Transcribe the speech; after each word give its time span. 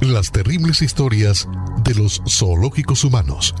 Las 0.00 0.32
terribles 0.32 0.82
historias 0.82 1.48
de 1.82 1.94
los 1.94 2.20
zoológicos 2.28 3.04
humanos. 3.04 3.54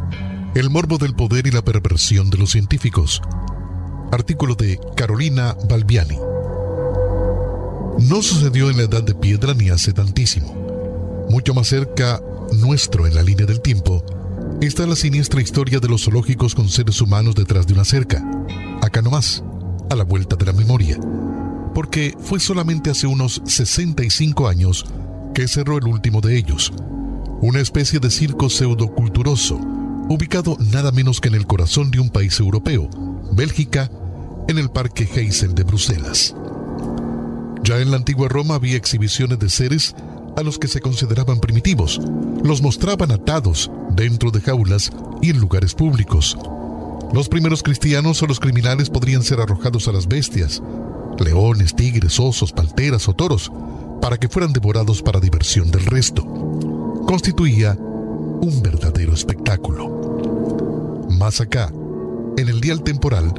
El 0.54 0.68
morbo 0.68 0.98
del 0.98 1.14
poder 1.14 1.46
y 1.46 1.50
la 1.50 1.62
perversión 1.62 2.28
de 2.28 2.38
los 2.38 2.50
científicos. 2.50 3.22
Artículo 4.12 4.54
de 4.54 4.78
Carolina 4.96 5.56
Balbiani. 5.68 6.18
No 8.00 8.20
sucedió 8.22 8.68
en 8.68 8.76
la 8.76 8.82
edad 8.82 9.02
de 9.02 9.14
piedra 9.14 9.54
ni 9.54 9.70
hace 9.70 9.92
tantísimo. 9.92 11.26
Mucho 11.30 11.54
más 11.54 11.68
cerca 11.68 12.20
nuestro 12.52 13.06
en 13.06 13.14
la 13.14 13.22
línea 13.22 13.46
del 13.46 13.60
tiempo 13.60 14.04
está 14.60 14.86
la 14.86 14.96
siniestra 14.96 15.40
historia 15.40 15.80
de 15.80 15.88
los 15.88 16.04
zoológicos 16.04 16.54
con 16.54 16.68
seres 16.68 17.00
humanos 17.00 17.34
detrás 17.34 17.66
de 17.66 17.74
una 17.74 17.84
cerca. 17.84 18.22
Acá 18.82 19.00
nomás, 19.00 19.42
a 19.88 19.94
la 19.94 20.04
vuelta 20.04 20.36
de 20.36 20.46
la 20.46 20.52
memoria. 20.52 20.98
Porque 21.74 22.14
fue 22.20 22.38
solamente 22.38 22.90
hace 22.90 23.06
unos 23.06 23.40
65 23.46 24.46
años 24.46 24.84
que 25.34 25.48
cerró 25.48 25.78
el 25.78 25.86
último 25.86 26.20
de 26.20 26.38
ellos, 26.38 26.72
una 27.40 27.60
especie 27.60 27.98
de 27.98 28.10
circo 28.10 28.48
pseudoculturoso, 28.48 29.56
ubicado 30.08 30.56
nada 30.72 30.92
menos 30.92 31.20
que 31.20 31.28
en 31.28 31.34
el 31.34 31.46
corazón 31.46 31.90
de 31.90 32.00
un 32.00 32.08
país 32.08 32.38
europeo, 32.38 32.88
Bélgica, 33.32 33.90
en 34.48 34.58
el 34.58 34.70
Parque 34.70 35.08
Heysel 35.12 35.54
de 35.54 35.64
Bruselas. 35.64 36.34
Ya 37.64 37.80
en 37.80 37.90
la 37.90 37.96
antigua 37.96 38.28
Roma 38.28 38.54
había 38.54 38.76
exhibiciones 38.76 39.38
de 39.38 39.48
seres 39.48 39.94
a 40.36 40.42
los 40.42 40.58
que 40.58 40.68
se 40.68 40.80
consideraban 40.80 41.40
primitivos. 41.40 42.00
Los 42.42 42.62
mostraban 42.62 43.10
atados 43.10 43.70
dentro 43.90 44.30
de 44.30 44.40
jaulas 44.40 44.92
y 45.22 45.30
en 45.30 45.40
lugares 45.40 45.74
públicos. 45.74 46.36
Los 47.12 47.28
primeros 47.28 47.62
cristianos 47.62 48.22
o 48.22 48.26
los 48.26 48.40
criminales 48.40 48.90
podrían 48.90 49.22
ser 49.22 49.40
arrojados 49.40 49.88
a 49.88 49.92
las 49.92 50.06
bestias, 50.06 50.62
leones, 51.18 51.74
tigres, 51.74 52.20
osos, 52.20 52.52
palteras 52.52 53.08
o 53.08 53.14
toros, 53.14 53.50
para 54.04 54.18
que 54.18 54.28
fueran 54.28 54.52
devorados 54.52 55.00
para 55.00 55.18
diversión 55.18 55.70
del 55.70 55.86
resto. 55.86 56.22
Constituía 57.06 57.72
un 57.72 58.60
verdadero 58.62 59.14
espectáculo. 59.14 61.06
Más 61.08 61.40
acá, 61.40 61.72
en 62.36 62.50
el 62.50 62.60
dial 62.60 62.82
temporal, 62.82 63.32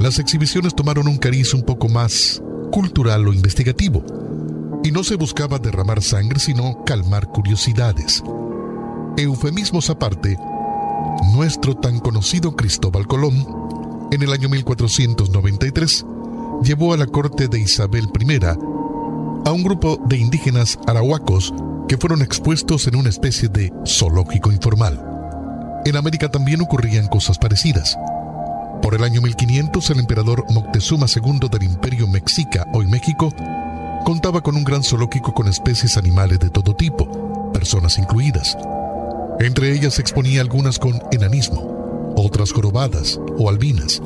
las 0.00 0.18
exhibiciones 0.18 0.74
tomaron 0.74 1.08
un 1.08 1.16
cariz 1.16 1.54
un 1.54 1.62
poco 1.62 1.88
más 1.88 2.42
cultural 2.70 3.26
o 3.26 3.32
investigativo, 3.32 4.04
y 4.84 4.90
no 4.90 5.04
se 5.04 5.16
buscaba 5.16 5.58
derramar 5.58 6.02
sangre, 6.02 6.38
sino 6.38 6.84
calmar 6.84 7.28
curiosidades. 7.28 8.22
Eufemismos 9.16 9.88
aparte, 9.88 10.36
nuestro 11.32 11.76
tan 11.76 11.98
conocido 11.98 12.54
Cristóbal 12.54 13.06
Colón, 13.06 14.08
en 14.12 14.22
el 14.22 14.34
año 14.34 14.50
1493, 14.50 16.04
llevó 16.62 16.92
a 16.92 16.98
la 16.98 17.06
corte 17.06 17.48
de 17.48 17.58
Isabel 17.58 18.10
I 18.20 18.73
a 19.44 19.52
un 19.52 19.62
grupo 19.62 20.00
de 20.06 20.16
indígenas 20.16 20.78
arahuacos 20.86 21.52
que 21.88 21.98
fueron 21.98 22.22
expuestos 22.22 22.86
en 22.86 22.96
una 22.96 23.10
especie 23.10 23.48
de 23.48 23.72
zoológico 23.86 24.50
informal. 24.50 25.00
En 25.84 25.96
América 25.96 26.30
también 26.30 26.62
ocurrían 26.62 27.08
cosas 27.08 27.38
parecidas. 27.38 27.96
Por 28.80 28.94
el 28.94 29.04
año 29.04 29.20
1500, 29.20 29.90
el 29.90 30.00
emperador 30.00 30.44
Moctezuma 30.50 31.06
II 31.14 31.48
del 31.50 31.62
Imperio 31.62 32.06
Mexica, 32.06 32.66
hoy 32.72 32.86
México, 32.86 33.32
contaba 34.04 34.40
con 34.40 34.56
un 34.56 34.64
gran 34.64 34.82
zoológico 34.82 35.34
con 35.34 35.48
especies 35.48 35.96
animales 35.96 36.38
de 36.38 36.50
todo 36.50 36.74
tipo, 36.74 37.50
personas 37.52 37.98
incluidas. 37.98 38.56
Entre 39.40 39.72
ellas 39.72 39.94
se 39.94 40.00
exponía 40.00 40.40
algunas 40.40 40.78
con 40.78 41.02
enanismo, 41.12 42.14
otras 42.16 42.52
jorobadas 42.52 43.20
o 43.38 43.48
albinas. 43.48 44.00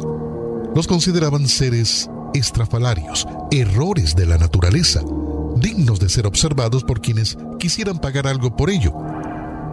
Los 0.75 0.87
consideraban 0.87 1.47
seres 1.47 2.09
estrafalarios, 2.35 3.27
errores 3.51 4.15
de 4.15 4.27
la 4.27 4.39
naturaleza, 4.39 5.03
dignos 5.61 6.01
de 6.01 6.09
ser 6.09 6.27
observados 6.27 6.85
por 6.85 7.01
quienes 7.01 7.37
quisieran 7.59 7.99
pagar 7.99 8.27
algo 8.27 8.57
por 8.57 8.71
ello. 8.71 8.93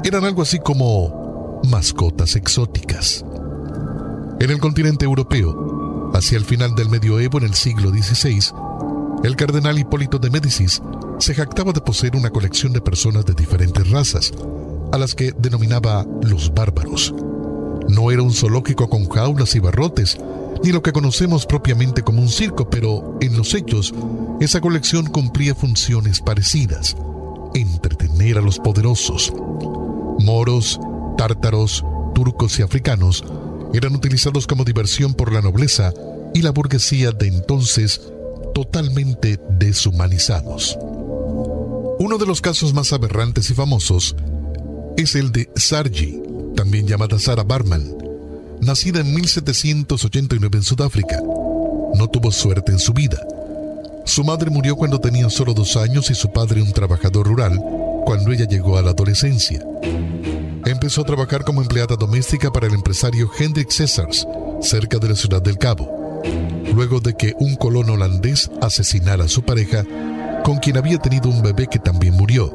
Eran 0.03 0.23
algo 0.23 0.41
así 0.41 0.59
como 0.59 1.61
mascotas 1.69 2.35
exóticas. 2.35 3.25
En 4.39 4.51
el 4.51 4.59
continente 4.59 5.05
europeo, 5.05 6.11
hacia 6.13 6.37
el 6.37 6.45
final 6.45 6.75
del 6.75 6.89
medioevo 6.89 7.37
en 7.37 7.45
el 7.45 7.53
siglo 7.53 7.89
XVI, 7.89 8.51
el 9.23 9.35
cardenal 9.35 9.79
Hipólito 9.79 10.19
de 10.19 10.29
Médicis 10.29 10.81
se 11.19 11.33
jactaba 11.33 11.71
de 11.71 11.81
poseer 11.81 12.15
una 12.15 12.29
colección 12.29 12.73
de 12.73 12.81
personas 12.81 13.25
de 13.25 13.33
diferentes 13.33 13.89
razas, 13.89 14.31
a 14.91 14.97
las 14.97 15.15
que 15.15 15.33
denominaba 15.37 16.05
los 16.21 16.53
bárbaros. 16.53 17.13
No 17.87 18.11
era 18.11 18.21
un 18.21 18.33
zoológico 18.33 18.89
con 18.89 19.07
jaulas 19.09 19.55
y 19.55 19.59
barrotes, 19.59 20.17
ni 20.65 20.71
lo 20.71 20.81
que 20.81 20.91
conocemos 20.91 21.45
propiamente 21.45 22.01
como 22.01 22.23
un 22.23 22.27
circo, 22.27 22.67
pero 22.71 23.19
en 23.21 23.37
los 23.37 23.53
hechos 23.53 23.93
esa 24.41 24.61
colección 24.61 25.05
cumplía 25.05 25.53
funciones 25.53 26.21
parecidas, 26.21 26.97
entretener 27.53 28.39
a 28.39 28.41
los 28.41 28.57
poderosos. 28.57 29.31
Moros, 30.17 30.79
tártaros, 31.19 31.85
turcos 32.15 32.57
y 32.57 32.63
africanos 32.63 33.23
eran 33.75 33.93
utilizados 33.93 34.47
como 34.47 34.63
diversión 34.63 35.13
por 35.13 35.31
la 35.31 35.43
nobleza 35.43 35.93
y 36.33 36.41
la 36.41 36.49
burguesía 36.49 37.11
de 37.11 37.27
entonces 37.27 38.01
totalmente 38.55 39.39
deshumanizados. 39.51 40.79
Uno 41.99 42.17
de 42.17 42.25
los 42.25 42.41
casos 42.41 42.73
más 42.73 42.91
aberrantes 42.91 43.51
y 43.51 43.53
famosos 43.53 44.15
es 44.97 45.13
el 45.13 45.31
de 45.31 45.47
Sarji, 45.57 46.23
también 46.55 46.87
llamada 46.87 47.19
Sarah 47.19 47.43
Barman, 47.43 48.04
nacida 48.65 48.99
en 48.99 49.13
1789 49.13 50.57
en 50.57 50.63
Sudáfrica. 50.63 51.21
No 51.93 52.07
tuvo 52.07 52.31
suerte 52.31 52.71
en 52.71 52.79
su 52.79 52.93
vida. 52.93 53.17
Su 54.05 54.23
madre 54.23 54.49
murió 54.49 54.75
cuando 54.75 54.99
tenía 54.99 55.29
solo 55.29 55.53
dos 55.53 55.77
años 55.77 56.09
y 56.09 56.15
su 56.15 56.31
padre 56.31 56.61
un 56.61 56.73
trabajador 56.73 57.27
rural 57.27 57.59
cuando 58.05 58.31
ella 58.31 58.47
llegó 58.47 58.77
a 58.77 58.81
la 58.81 58.91
adolescencia. 58.91 59.63
Empezó 60.65 61.01
a 61.01 61.05
trabajar 61.05 61.43
como 61.43 61.61
empleada 61.61 61.95
doméstica 61.95 62.51
para 62.51 62.67
el 62.67 62.73
empresario 62.73 63.29
Hendrik 63.37 63.69
Cesars, 63.71 64.27
cerca 64.61 64.97
de 64.97 65.09
la 65.09 65.15
ciudad 65.15 65.41
del 65.41 65.57
Cabo, 65.57 66.21
luego 66.73 66.99
de 66.99 67.13
que 67.13 67.33
un 67.39 67.55
colono 67.55 67.93
holandés 67.93 68.49
asesinara 68.61 69.25
a 69.25 69.29
su 69.29 69.43
pareja, 69.43 69.83
con 70.43 70.57
quien 70.57 70.77
había 70.77 70.97
tenido 70.97 71.29
un 71.29 71.41
bebé 71.41 71.67
que 71.67 71.79
también 71.79 72.15
murió. 72.15 72.51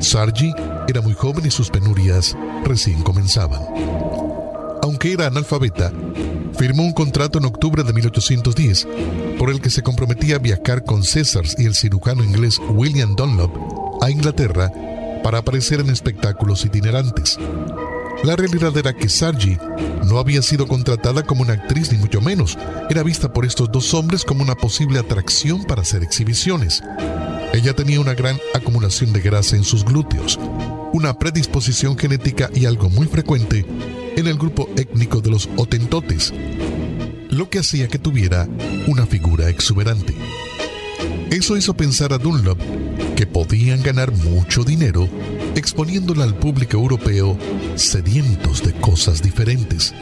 Sargi 0.00 0.52
era 0.88 1.00
muy 1.00 1.14
joven 1.14 1.46
y 1.46 1.50
sus 1.50 1.70
penurias 1.70 2.36
recién 2.64 3.02
comenzaban 3.02 3.60
aunque 4.84 5.14
era 5.14 5.26
analfabeta, 5.26 5.90
firmó 6.58 6.82
un 6.82 6.92
contrato 6.92 7.38
en 7.38 7.46
octubre 7.46 7.82
de 7.82 7.94
1810 7.94 8.86
por 9.38 9.48
el 9.48 9.62
que 9.62 9.70
se 9.70 9.82
comprometía 9.82 10.36
a 10.36 10.40
viajar 10.40 10.84
con 10.84 11.04
César 11.04 11.44
y 11.56 11.64
el 11.64 11.74
cirujano 11.74 12.22
inglés 12.22 12.60
William 12.68 13.16
Dunlop 13.16 14.02
a 14.02 14.10
Inglaterra 14.10 14.70
para 15.22 15.38
aparecer 15.38 15.80
en 15.80 15.88
espectáculos 15.88 16.66
itinerantes. 16.66 17.38
La 18.24 18.36
realidad 18.36 18.76
era 18.76 18.92
que 18.92 19.08
Sargi 19.08 19.56
no 20.04 20.18
había 20.18 20.42
sido 20.42 20.68
contratada 20.68 21.22
como 21.22 21.40
una 21.40 21.54
actriz 21.54 21.90
ni 21.90 21.96
mucho 21.96 22.20
menos, 22.20 22.58
era 22.90 23.02
vista 23.02 23.32
por 23.32 23.46
estos 23.46 23.72
dos 23.72 23.94
hombres 23.94 24.22
como 24.22 24.42
una 24.42 24.54
posible 24.54 24.98
atracción 24.98 25.64
para 25.64 25.80
hacer 25.80 26.02
exhibiciones. 26.02 26.82
Ella 27.54 27.72
tenía 27.74 28.00
una 28.00 28.12
gran 28.12 28.38
acumulación 28.52 29.14
de 29.14 29.22
grasa 29.22 29.56
en 29.56 29.64
sus 29.64 29.82
glúteos, 29.82 30.38
una 30.92 31.18
predisposición 31.18 31.96
genética 31.96 32.50
y 32.54 32.66
algo 32.66 32.90
muy 32.90 33.06
frecuente 33.06 33.64
en 34.16 34.26
el 34.26 34.36
grupo 34.36 34.68
étnico 34.76 35.20
de 35.20 35.30
los 35.30 35.48
Otentotes, 35.56 36.32
lo 37.30 37.50
que 37.50 37.58
hacía 37.58 37.88
que 37.88 37.98
tuviera 37.98 38.48
una 38.86 39.06
figura 39.06 39.48
exuberante. 39.48 40.14
Eso 41.30 41.56
hizo 41.56 41.74
pensar 41.74 42.12
a 42.12 42.18
Dunlop 42.18 42.58
que 43.16 43.26
podían 43.26 43.82
ganar 43.82 44.12
mucho 44.12 44.62
dinero 44.62 45.08
exponiéndola 45.56 46.24
al 46.24 46.34
público 46.34 46.76
europeo 46.76 47.36
sedientos 47.74 48.62
de 48.62 48.72
cosas 48.72 49.22
diferentes. 49.22 49.94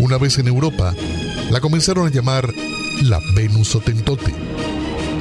Una 0.00 0.18
vez 0.18 0.38
en 0.38 0.48
Europa, 0.48 0.94
la 1.50 1.60
comenzaron 1.60 2.06
a 2.06 2.10
llamar 2.10 2.52
la 3.02 3.20
Venus 3.34 3.74
Otentote. 3.74 4.34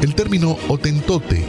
El 0.02 0.16
término 0.16 0.58
Otentote 0.68 1.46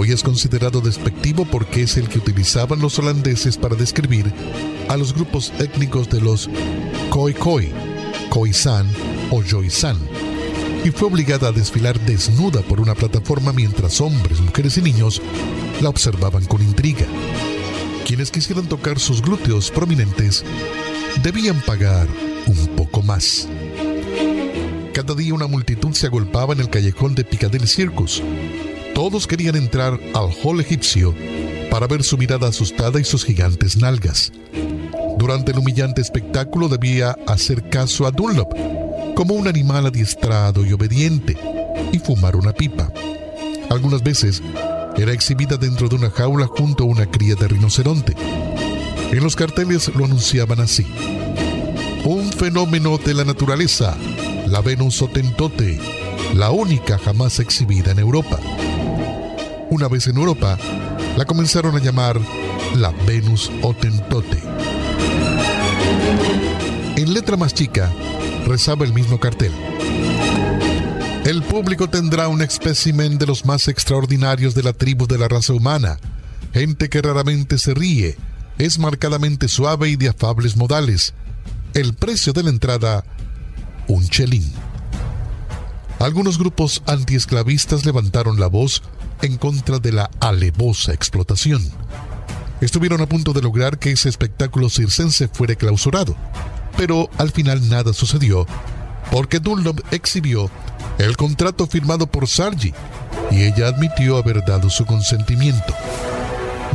Hoy 0.00 0.12
es 0.12 0.22
considerado 0.22 0.80
despectivo 0.80 1.44
porque 1.44 1.82
es 1.82 1.96
el 1.96 2.08
que 2.08 2.18
utilizaban 2.18 2.78
los 2.78 3.00
holandeses 3.00 3.56
para 3.56 3.74
describir 3.74 4.32
a 4.88 4.96
los 4.96 5.12
grupos 5.12 5.52
étnicos 5.58 6.08
de 6.08 6.20
los 6.20 6.48
Khoi 7.10 7.34
Khoi, 7.34 7.72
Khoisan 8.30 8.86
o 9.32 9.42
Joisan, 9.42 9.98
y 10.84 10.92
fue 10.92 11.08
obligada 11.08 11.48
a 11.48 11.52
desfilar 11.52 11.98
desnuda 12.06 12.62
por 12.62 12.80
una 12.80 12.94
plataforma 12.94 13.52
mientras 13.52 14.00
hombres, 14.00 14.38
mujeres 14.38 14.78
y 14.78 14.82
niños 14.82 15.20
la 15.80 15.88
observaban 15.88 16.44
con 16.44 16.62
intriga. 16.62 17.06
Quienes 18.06 18.30
quisieran 18.30 18.68
tocar 18.68 19.00
sus 19.00 19.20
glúteos 19.20 19.72
prominentes 19.72 20.44
debían 21.24 21.60
pagar 21.62 22.06
un 22.46 22.68
poco 22.76 23.02
más. 23.02 23.48
Cada 24.94 25.16
día 25.16 25.34
una 25.34 25.48
multitud 25.48 25.92
se 25.92 26.06
agolpaba 26.06 26.54
en 26.54 26.60
el 26.60 26.70
callejón 26.70 27.16
de 27.16 27.24
Piccadilly 27.24 27.66
Circus, 27.66 28.22
todos 28.98 29.28
querían 29.28 29.54
entrar 29.54 29.96
al 30.12 30.30
hall 30.42 30.60
egipcio 30.60 31.14
para 31.70 31.86
ver 31.86 32.02
su 32.02 32.18
mirada 32.18 32.48
asustada 32.48 32.98
y 32.98 33.04
sus 33.04 33.24
gigantes 33.24 33.76
nalgas. 33.76 34.32
Durante 35.16 35.52
el 35.52 35.58
humillante 35.58 36.00
espectáculo 36.00 36.68
debía 36.68 37.16
hacer 37.28 37.70
caso 37.70 38.08
a 38.08 38.10
Dunlop 38.10 38.52
como 39.14 39.34
un 39.34 39.46
animal 39.46 39.86
adiestrado 39.86 40.66
y 40.66 40.72
obediente 40.72 41.38
y 41.92 42.00
fumar 42.00 42.34
una 42.34 42.52
pipa. 42.52 42.92
Algunas 43.70 44.02
veces 44.02 44.42
era 44.96 45.12
exhibida 45.12 45.56
dentro 45.56 45.88
de 45.88 45.94
una 45.94 46.10
jaula 46.10 46.48
junto 46.48 46.82
a 46.82 46.88
una 46.88 47.08
cría 47.08 47.36
de 47.36 47.46
rinoceronte. 47.46 48.16
En 49.12 49.22
los 49.22 49.36
carteles 49.36 49.94
lo 49.94 50.06
anunciaban 50.06 50.58
así. 50.58 50.84
Un 52.04 52.32
fenómeno 52.32 52.98
de 52.98 53.14
la 53.14 53.22
naturaleza, 53.22 53.96
la 54.48 54.60
Venus 54.60 55.00
Otentote, 55.02 55.78
la 56.34 56.50
única 56.50 56.98
jamás 56.98 57.38
exhibida 57.38 57.92
en 57.92 58.00
Europa. 58.00 58.40
Una 59.70 59.86
vez 59.86 60.06
en 60.06 60.16
Europa, 60.16 60.56
la 61.16 61.26
comenzaron 61.26 61.76
a 61.76 61.78
llamar 61.78 62.18
la 62.74 62.90
Venus 63.06 63.50
Otentote. 63.62 64.42
En 66.96 67.12
letra 67.12 67.36
más 67.36 67.52
chica, 67.52 67.92
rezaba 68.46 68.86
el 68.86 68.94
mismo 68.94 69.20
cartel. 69.20 69.52
El 71.26 71.42
público 71.42 71.90
tendrá 71.90 72.28
un 72.28 72.40
espécimen 72.40 73.18
de 73.18 73.26
los 73.26 73.44
más 73.44 73.68
extraordinarios 73.68 74.54
de 74.54 74.62
la 74.62 74.72
tribu 74.72 75.06
de 75.06 75.18
la 75.18 75.28
raza 75.28 75.52
humana, 75.52 75.98
gente 76.54 76.88
que 76.88 77.02
raramente 77.02 77.58
se 77.58 77.74
ríe, 77.74 78.16
es 78.56 78.78
marcadamente 78.78 79.48
suave 79.48 79.90
y 79.90 79.96
de 79.96 80.08
afables 80.08 80.56
modales. 80.56 81.12
El 81.74 81.92
precio 81.92 82.32
de 82.32 82.42
la 82.42 82.50
entrada, 82.50 83.04
un 83.86 84.08
chelín. 84.08 84.50
Algunos 85.98 86.38
grupos 86.38 86.82
antiesclavistas 86.86 87.84
levantaron 87.84 88.40
la 88.40 88.46
voz 88.46 88.82
en 89.22 89.36
contra 89.36 89.78
de 89.78 89.92
la 89.92 90.10
alevosa 90.20 90.92
explotación. 90.92 91.62
Estuvieron 92.60 93.00
a 93.00 93.06
punto 93.06 93.32
de 93.32 93.42
lograr 93.42 93.78
que 93.78 93.92
ese 93.92 94.08
espectáculo 94.08 94.68
circense 94.68 95.28
fuera 95.28 95.54
clausurado, 95.54 96.16
pero 96.76 97.08
al 97.18 97.30
final 97.30 97.68
nada 97.68 97.92
sucedió 97.92 98.46
porque 99.10 99.38
Dunlop 99.38 99.80
exhibió 99.92 100.50
el 100.98 101.16
contrato 101.16 101.66
firmado 101.66 102.06
por 102.06 102.26
Sargi 102.26 102.74
y 103.30 103.44
ella 103.44 103.68
admitió 103.68 104.16
haber 104.16 104.44
dado 104.44 104.70
su 104.70 104.84
consentimiento. 104.84 105.74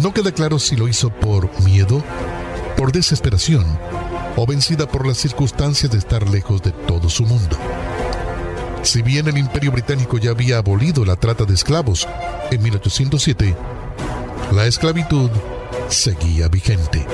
No 0.02 0.14
queda 0.14 0.32
claro 0.32 0.60
si 0.60 0.76
lo 0.76 0.88
hizo 0.88 1.10
por 1.10 1.50
miedo, 1.62 2.04
por 2.78 2.92
desesperación 2.92 3.66
o 4.36 4.46
vencida 4.46 4.88
por 4.88 5.06
las 5.06 5.18
circunstancias 5.18 5.92
de 5.92 6.00
estar 6.00 6.28
lejos 6.30 6.62
de 6.64 6.72
todo 6.72 7.10
su 7.10 7.24
mundo. 7.26 7.58
Si 8.84 9.02
bien 9.02 9.28
el 9.28 9.38
imperio 9.38 9.72
británico 9.72 10.18
ya 10.18 10.32
había 10.32 10.58
abolido 10.58 11.06
la 11.06 11.16
trata 11.16 11.46
de 11.46 11.54
esclavos 11.54 12.08
en 12.52 12.62
1807, 12.62 13.56
la 14.52 14.66
esclavitud 14.66 15.30
seguía 15.88 16.50
vigente. 16.50 17.06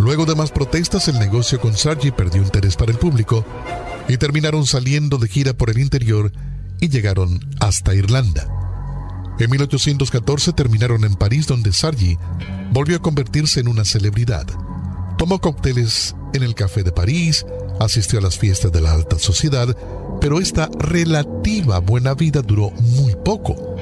Luego 0.00 0.26
de 0.26 0.34
más 0.34 0.50
protestas, 0.50 1.06
el 1.06 1.18
negocio 1.20 1.60
con 1.60 1.76
Sargi 1.76 2.10
perdió 2.10 2.42
interés 2.42 2.76
para 2.76 2.90
el 2.90 2.98
público 2.98 3.44
y 4.08 4.16
terminaron 4.16 4.66
saliendo 4.66 5.16
de 5.16 5.28
gira 5.28 5.52
por 5.52 5.70
el 5.70 5.78
interior 5.78 6.32
y 6.80 6.88
llegaron 6.88 7.38
hasta 7.60 7.94
Irlanda. 7.94 8.48
En 9.38 9.48
1814 9.48 10.52
terminaron 10.54 11.04
en 11.04 11.14
París 11.14 11.46
donde 11.46 11.72
Sargi 11.72 12.18
volvió 12.72 12.96
a 12.96 13.02
convertirse 13.02 13.60
en 13.60 13.68
una 13.68 13.84
celebridad. 13.84 14.46
Tomó 15.18 15.40
cócteles 15.40 16.16
en 16.34 16.42
el 16.42 16.56
Café 16.56 16.82
de 16.82 16.90
París, 16.90 17.46
asistió 17.84 18.18
a 18.18 18.22
las 18.22 18.38
fiestas 18.38 18.72
de 18.72 18.80
la 18.80 18.92
alta 18.92 19.18
sociedad, 19.18 19.76
pero 20.20 20.40
esta 20.40 20.68
relativa 20.78 21.78
buena 21.80 22.14
vida 22.14 22.42
duró 22.42 22.70
muy 22.70 23.14
poco, 23.24 23.76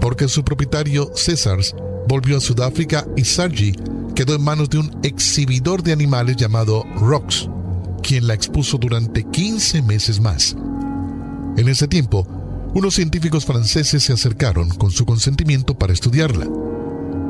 porque 0.00 0.28
su 0.28 0.44
propietario 0.44 1.10
Césars 1.14 1.74
volvió 2.08 2.36
a 2.36 2.40
Sudáfrica 2.40 3.06
y 3.16 3.24
Sargi 3.24 3.72
quedó 4.14 4.34
en 4.34 4.42
manos 4.42 4.70
de 4.70 4.78
un 4.78 4.98
exhibidor 5.02 5.82
de 5.82 5.92
animales 5.92 6.36
llamado 6.36 6.84
Rox, 6.96 7.48
quien 8.02 8.26
la 8.26 8.34
expuso 8.34 8.78
durante 8.78 9.24
15 9.24 9.82
meses 9.82 10.20
más. 10.20 10.56
En 11.56 11.68
ese 11.68 11.88
tiempo, 11.88 12.26
unos 12.74 12.94
científicos 12.94 13.46
franceses 13.46 14.02
se 14.02 14.12
acercaron 14.12 14.68
con 14.68 14.90
su 14.90 15.06
consentimiento 15.06 15.78
para 15.78 15.92
estudiarla. 15.92 16.46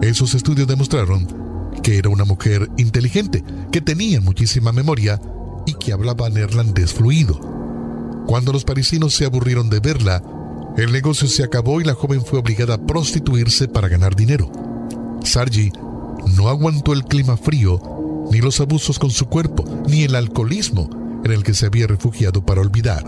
Esos 0.02 0.34
estudios 0.34 0.66
demostraron 0.66 1.46
que 1.82 1.98
era 1.98 2.08
una 2.08 2.24
mujer 2.24 2.70
inteligente, 2.76 3.44
que 3.70 3.80
tenía 3.80 4.20
muchísima 4.20 4.72
memoria 4.72 5.20
y 5.66 5.74
que 5.74 5.92
hablaba 5.92 6.30
neerlandés 6.30 6.94
fluido. 6.94 7.38
Cuando 8.26 8.52
los 8.52 8.64
parisinos 8.64 9.14
se 9.14 9.24
aburrieron 9.24 9.68
de 9.68 9.80
verla, 9.80 10.22
el 10.76 10.92
negocio 10.92 11.28
se 11.28 11.44
acabó 11.44 11.80
y 11.80 11.84
la 11.84 11.94
joven 11.94 12.24
fue 12.24 12.38
obligada 12.38 12.74
a 12.74 12.86
prostituirse 12.86 13.68
para 13.68 13.88
ganar 13.88 14.14
dinero. 14.14 14.50
Sargi 15.22 15.72
no 16.36 16.48
aguantó 16.48 16.92
el 16.92 17.04
clima 17.04 17.36
frío, 17.36 17.80
ni 18.30 18.40
los 18.40 18.60
abusos 18.60 18.98
con 18.98 19.10
su 19.10 19.26
cuerpo, 19.26 19.64
ni 19.88 20.02
el 20.02 20.14
alcoholismo 20.14 20.88
en 21.24 21.32
el 21.32 21.42
que 21.42 21.54
se 21.54 21.66
había 21.66 21.86
refugiado 21.86 22.44
para 22.44 22.60
olvidar. 22.60 23.04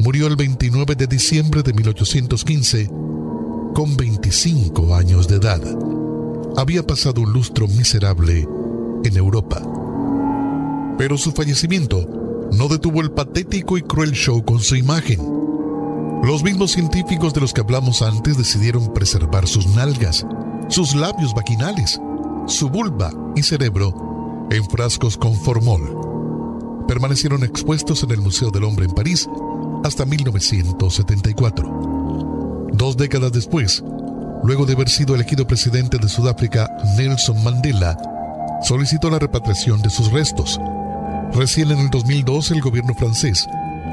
Murió 0.00 0.26
el 0.26 0.36
29 0.36 0.94
de 0.94 1.06
diciembre 1.06 1.62
de 1.62 1.72
1815 1.72 2.88
con 3.74 3.96
25 3.96 4.94
años 4.94 5.28
de 5.28 5.36
edad. 5.36 5.60
Había 6.56 6.86
pasado 6.86 7.20
un 7.20 7.32
lustro 7.32 7.68
miserable 7.68 8.48
en 9.04 9.16
Europa. 9.16 9.62
Pero 11.00 11.16
su 11.16 11.32
fallecimiento 11.32 12.06
no 12.52 12.68
detuvo 12.68 13.00
el 13.00 13.10
patético 13.10 13.78
y 13.78 13.82
cruel 13.82 14.12
show 14.12 14.44
con 14.44 14.60
su 14.60 14.76
imagen. 14.76 15.18
Los 16.22 16.42
mismos 16.42 16.72
científicos 16.72 17.32
de 17.32 17.40
los 17.40 17.54
que 17.54 17.62
hablamos 17.62 18.02
antes 18.02 18.36
decidieron 18.36 18.92
preservar 18.92 19.48
sus 19.48 19.66
nalgas, 19.68 20.26
sus 20.68 20.94
labios 20.94 21.32
vaginales, 21.32 21.98
su 22.46 22.68
vulva 22.68 23.10
y 23.34 23.42
cerebro 23.42 23.94
en 24.50 24.62
frascos 24.68 25.16
con 25.16 25.34
formol. 25.36 26.84
Permanecieron 26.86 27.44
expuestos 27.44 28.02
en 28.02 28.10
el 28.10 28.20
Museo 28.20 28.50
del 28.50 28.64
Hombre 28.64 28.84
en 28.84 28.92
París 28.92 29.26
hasta 29.84 30.04
1974. 30.04 32.68
Dos 32.74 32.98
décadas 32.98 33.32
después, 33.32 33.82
luego 34.44 34.66
de 34.66 34.74
haber 34.74 34.90
sido 34.90 35.14
elegido 35.14 35.46
presidente 35.46 35.96
de 35.96 36.10
Sudáfrica, 36.10 36.68
Nelson 36.98 37.42
Mandela 37.42 37.96
solicitó 38.62 39.08
la 39.08 39.18
repatriación 39.18 39.80
de 39.80 39.88
sus 39.88 40.12
restos. 40.12 40.60
Recién 41.32 41.70
en 41.70 41.78
el 41.78 41.90
2002 41.90 42.50
el 42.50 42.60
gobierno 42.60 42.94
francés 42.94 43.46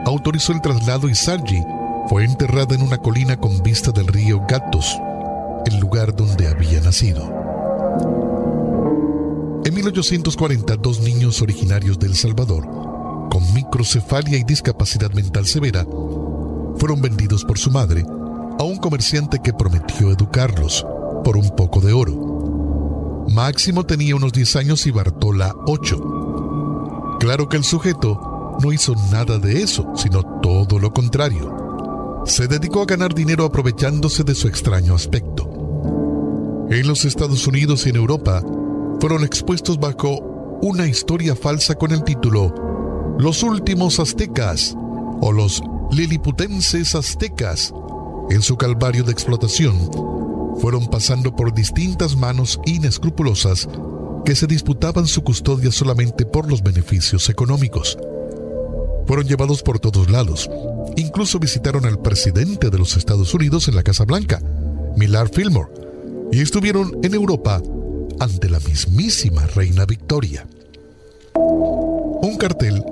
autorizó 0.05 0.53
el 0.53 0.61
traslado 0.61 1.07
y 1.07 1.15
Sargi 1.15 1.63
fue 2.09 2.23
enterrada 2.23 2.73
en 2.73 2.81
una 2.81 2.97
colina 2.97 3.37
con 3.37 3.61
vista 3.61 3.91
del 3.91 4.07
río 4.07 4.41
Gatos, 4.47 4.97
el 5.65 5.79
lugar 5.79 6.15
donde 6.15 6.47
había 6.47 6.81
nacido. 6.81 7.21
En 9.65 9.73
1840, 9.73 10.77
dos 10.77 11.01
niños 11.01 11.41
originarios 11.41 11.99
de 11.99 12.07
El 12.07 12.15
Salvador, 12.15 12.63
con 13.29 13.53
microcefalia 13.53 14.37
y 14.37 14.43
discapacidad 14.43 15.11
mental 15.11 15.45
severa, 15.45 15.85
fueron 16.77 17.01
vendidos 17.01 17.43
por 17.43 17.59
su 17.59 17.69
madre 17.69 18.03
a 18.59 18.63
un 18.63 18.77
comerciante 18.77 19.39
que 19.43 19.53
prometió 19.53 20.11
educarlos 20.11 20.85
por 21.23 21.37
un 21.37 21.49
poco 21.55 21.81
de 21.81 21.93
oro. 21.93 23.25
Máximo 23.29 23.85
tenía 23.85 24.15
unos 24.15 24.31
10 24.31 24.55
años 24.55 24.87
y 24.87 24.91
Bartola 24.91 25.53
8. 25.65 26.16
Claro 27.19 27.49
que 27.49 27.57
el 27.57 27.63
sujeto 27.63 28.57
no 28.61 28.71
hizo 28.71 28.93
nada 29.11 29.37
de 29.39 29.61
eso, 29.61 29.91
sino 29.95 30.23
todo 30.41 30.79
lo 30.79 30.91
contrario. 30.91 32.23
Se 32.25 32.47
dedicó 32.47 32.81
a 32.81 32.85
ganar 32.85 33.13
dinero 33.13 33.45
aprovechándose 33.45 34.23
de 34.23 34.35
su 34.35 34.47
extraño 34.47 34.93
aspecto 34.95 35.57
en 36.69 36.85
los 36.85 37.05
Estados 37.05 37.47
Unidos 37.47 37.85
y 37.85 37.89
en 37.89 37.95
Europa 37.95 38.43
fueron 38.99 39.23
expuestos 39.23 39.79
bajo 39.79 40.19
una 40.61 40.85
historia 40.85 41.35
falsa 41.35 41.75
con 41.75 41.91
el 41.91 42.03
título 42.03 43.15
Los 43.19 43.41
últimos 43.41 43.99
aztecas 43.99 44.75
o 45.21 45.31
los 45.31 45.61
liliputenses 45.91 46.93
aztecas. 46.93 47.73
En 48.29 48.41
su 48.41 48.57
calvario 48.57 49.05
de 49.05 49.13
explotación, 49.13 49.89
fueron 50.59 50.87
pasando 50.87 51.33
por 51.33 51.53
distintas 51.53 52.17
manos 52.17 52.59
inescrupulosas 52.65 53.69
que 54.27 54.35
se 54.35 54.45
disputaban 54.45 55.07
su 55.07 55.23
custodia 55.23 55.71
solamente 55.71 56.25
por 56.25 56.51
los 56.51 56.61
beneficios 56.61 57.29
económicos. 57.29 57.97
Fueron 59.05 59.25
llevados 59.25 59.63
por 59.63 59.79
todos 59.79 60.11
lados. 60.11 60.49
Incluso 60.97 61.39
visitaron 61.39 61.85
al 61.85 62.01
presidente 62.01 62.69
de 62.69 62.77
los 62.77 62.97
Estados 62.97 63.33
Unidos 63.33 63.69
en 63.69 63.75
la 63.77 63.83
Casa 63.83 64.03
Blanca, 64.03 64.41
Millard 64.97 65.29
Fillmore, 65.29 65.71
y 66.33 66.41
estuvieron 66.41 66.91
en 67.03 67.13
Europa 67.13 67.61
ante 68.19 68.49
la 68.49 68.59
mismísima 68.59 69.45
reina 69.47 69.85
Victoria. 69.85 70.45
Un 71.33 72.35
cartel 72.37 72.83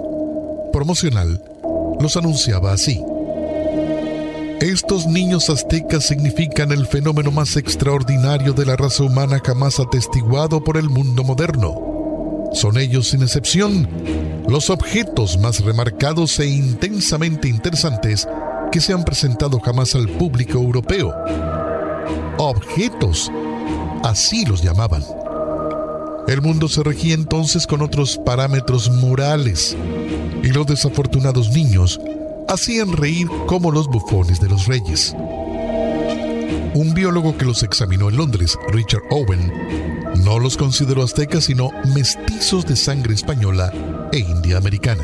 promocional 0.72 1.44
los 2.00 2.16
anunciaba 2.16 2.72
así. 2.72 3.04
Estos 4.66 5.06
niños 5.06 5.52
aztecas 5.52 6.08
significan 6.08 6.72
el 6.72 6.88
fenómeno 6.88 7.30
más 7.30 7.56
extraordinario 7.56 8.52
de 8.52 8.66
la 8.66 8.76
raza 8.76 9.04
humana 9.04 9.40
jamás 9.46 9.80
atestiguado 9.80 10.64
por 10.64 10.78
el 10.78 10.90
mundo 10.90 11.24
moderno. 11.24 12.50
Son 12.52 12.76
ellos, 12.80 13.10
sin 13.10 13.22
excepción, 13.22 13.88
los 14.50 14.72
objetos 14.72 15.38
más 15.38 15.64
remarcados 15.64 16.40
e 16.40 16.48
intensamente 16.48 17.48
interesantes 17.48 18.28
que 18.72 18.82
se 18.82 18.92
han 18.92 19.04
presentado 19.04 19.60
jamás 19.60 19.94
al 19.94 20.10
público 20.10 20.58
europeo 20.58 21.14
objetos, 22.38 23.32
así 24.04 24.46
los 24.46 24.64
llamaban. 24.64 25.04
El 26.28 26.42
mundo 26.42 26.68
se 26.70 26.82
regía 26.82 27.14
entonces 27.14 27.68
con 27.68 27.84
otros 27.84 28.20
parámetros 28.26 28.90
morales 28.90 29.78
y 30.42 30.48
los 30.48 30.66
desafortunados 30.66 31.52
niños 31.52 32.00
hacían 32.48 32.92
reír 32.92 33.28
como 33.48 33.72
los 33.72 33.88
bufones 33.88 34.40
de 34.40 34.50
los 34.50 34.68
reyes. 34.68 35.16
Un 36.74 36.94
biólogo 36.94 37.38
que 37.38 37.46
los 37.46 37.64
examinó 37.64 38.10
en 38.10 38.18
Londres, 38.18 38.58
Richard 38.70 39.04
Owen, 39.10 39.52
no 40.24 40.40
los 40.40 40.58
consideró 40.58 41.04
aztecas 41.04 41.46
sino 41.46 41.70
mestizos 41.94 42.66
de 42.66 42.76
sangre 42.76 43.14
española 43.14 43.72
e 44.12 44.20
india 44.20 44.58
americana. 44.58 45.04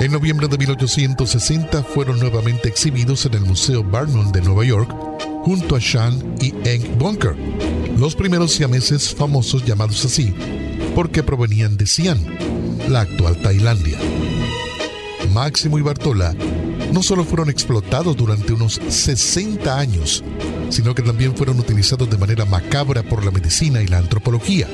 En 0.00 0.12
noviembre 0.12 0.48
de 0.48 0.58
1860 0.58 1.82
fueron 1.84 2.18
nuevamente 2.18 2.68
exhibidos 2.68 3.26
en 3.26 3.34
el 3.34 3.42
Museo 3.42 3.82
Barnum 3.84 4.32
de 4.32 4.42
Nueva 4.42 4.64
York 4.64 4.90
junto 5.44 5.76
a 5.76 5.78
Shan 5.78 6.36
y 6.40 6.54
Eng 6.68 6.98
Bunker, 6.98 7.36
los 7.98 8.14
primeros 8.14 8.52
siameses 8.52 9.14
famosos 9.14 9.64
llamados 9.64 10.04
así 10.04 10.34
porque 10.94 11.24
provenían 11.24 11.76
de 11.76 11.86
Siam, 11.86 12.18
la 12.88 13.00
actual 13.00 13.36
Tailandia. 13.42 13.98
Máximo 15.34 15.80
y 15.80 15.82
Bartola 15.82 16.32
no 16.92 17.02
solo 17.02 17.24
fueron 17.24 17.50
explotados 17.50 18.16
durante 18.16 18.52
unos 18.52 18.80
60 18.88 19.78
años, 19.78 20.22
sino 20.70 20.94
que 20.94 21.02
también 21.02 21.36
fueron 21.36 21.58
utilizados 21.58 22.08
de 22.08 22.16
manera 22.16 22.44
macabra 22.44 23.02
por 23.02 23.24
la 23.24 23.32
medicina 23.32 23.82
y 23.82 23.88
la 23.88 23.98
antropología, 23.98 24.68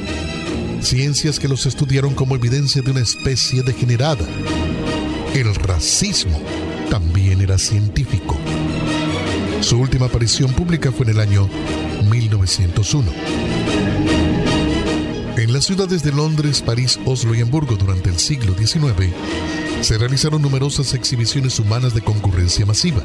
ciencias 0.82 1.38
que 1.38 1.48
los 1.48 1.64
estudiaron 1.64 2.14
como 2.14 2.36
evidencia 2.36 2.82
de 2.82 2.90
una 2.90 3.00
especie 3.00 3.62
degenerada. 3.62 4.26
El 5.34 5.54
racismo 5.54 6.38
también 6.90 7.40
era 7.40 7.56
científico. 7.56 8.36
Su 9.62 9.78
última 9.78 10.06
aparición 10.06 10.52
pública 10.52 10.92
fue 10.92 11.06
en 11.06 11.12
el 11.12 11.20
año 11.20 11.48
1901. 12.10 13.10
En 15.38 15.54
las 15.54 15.64
ciudades 15.64 16.02
de 16.02 16.12
Londres, 16.12 16.60
París, 16.60 17.00
Oslo 17.06 17.34
y 17.34 17.40
Hamburgo 17.40 17.76
durante 17.76 18.10
el 18.10 18.18
siglo 18.18 18.54
XIX, 18.54 19.10
se 19.80 19.98
realizaron 19.98 20.42
numerosas 20.42 20.94
exhibiciones 20.94 21.58
humanas 21.58 21.94
de 21.94 22.02
concurrencia 22.02 22.66
masiva. 22.66 23.02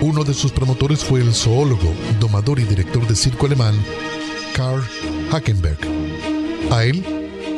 Uno 0.00 0.24
de 0.24 0.34
sus 0.34 0.52
promotores 0.52 1.04
fue 1.04 1.20
el 1.20 1.32
zoólogo, 1.32 1.94
domador 2.20 2.58
y 2.58 2.64
director 2.64 3.06
de 3.06 3.14
circo 3.16 3.46
alemán, 3.46 3.74
Karl 4.54 4.82
Hackenberg. 5.30 5.78
A 6.70 6.84
él 6.84 7.04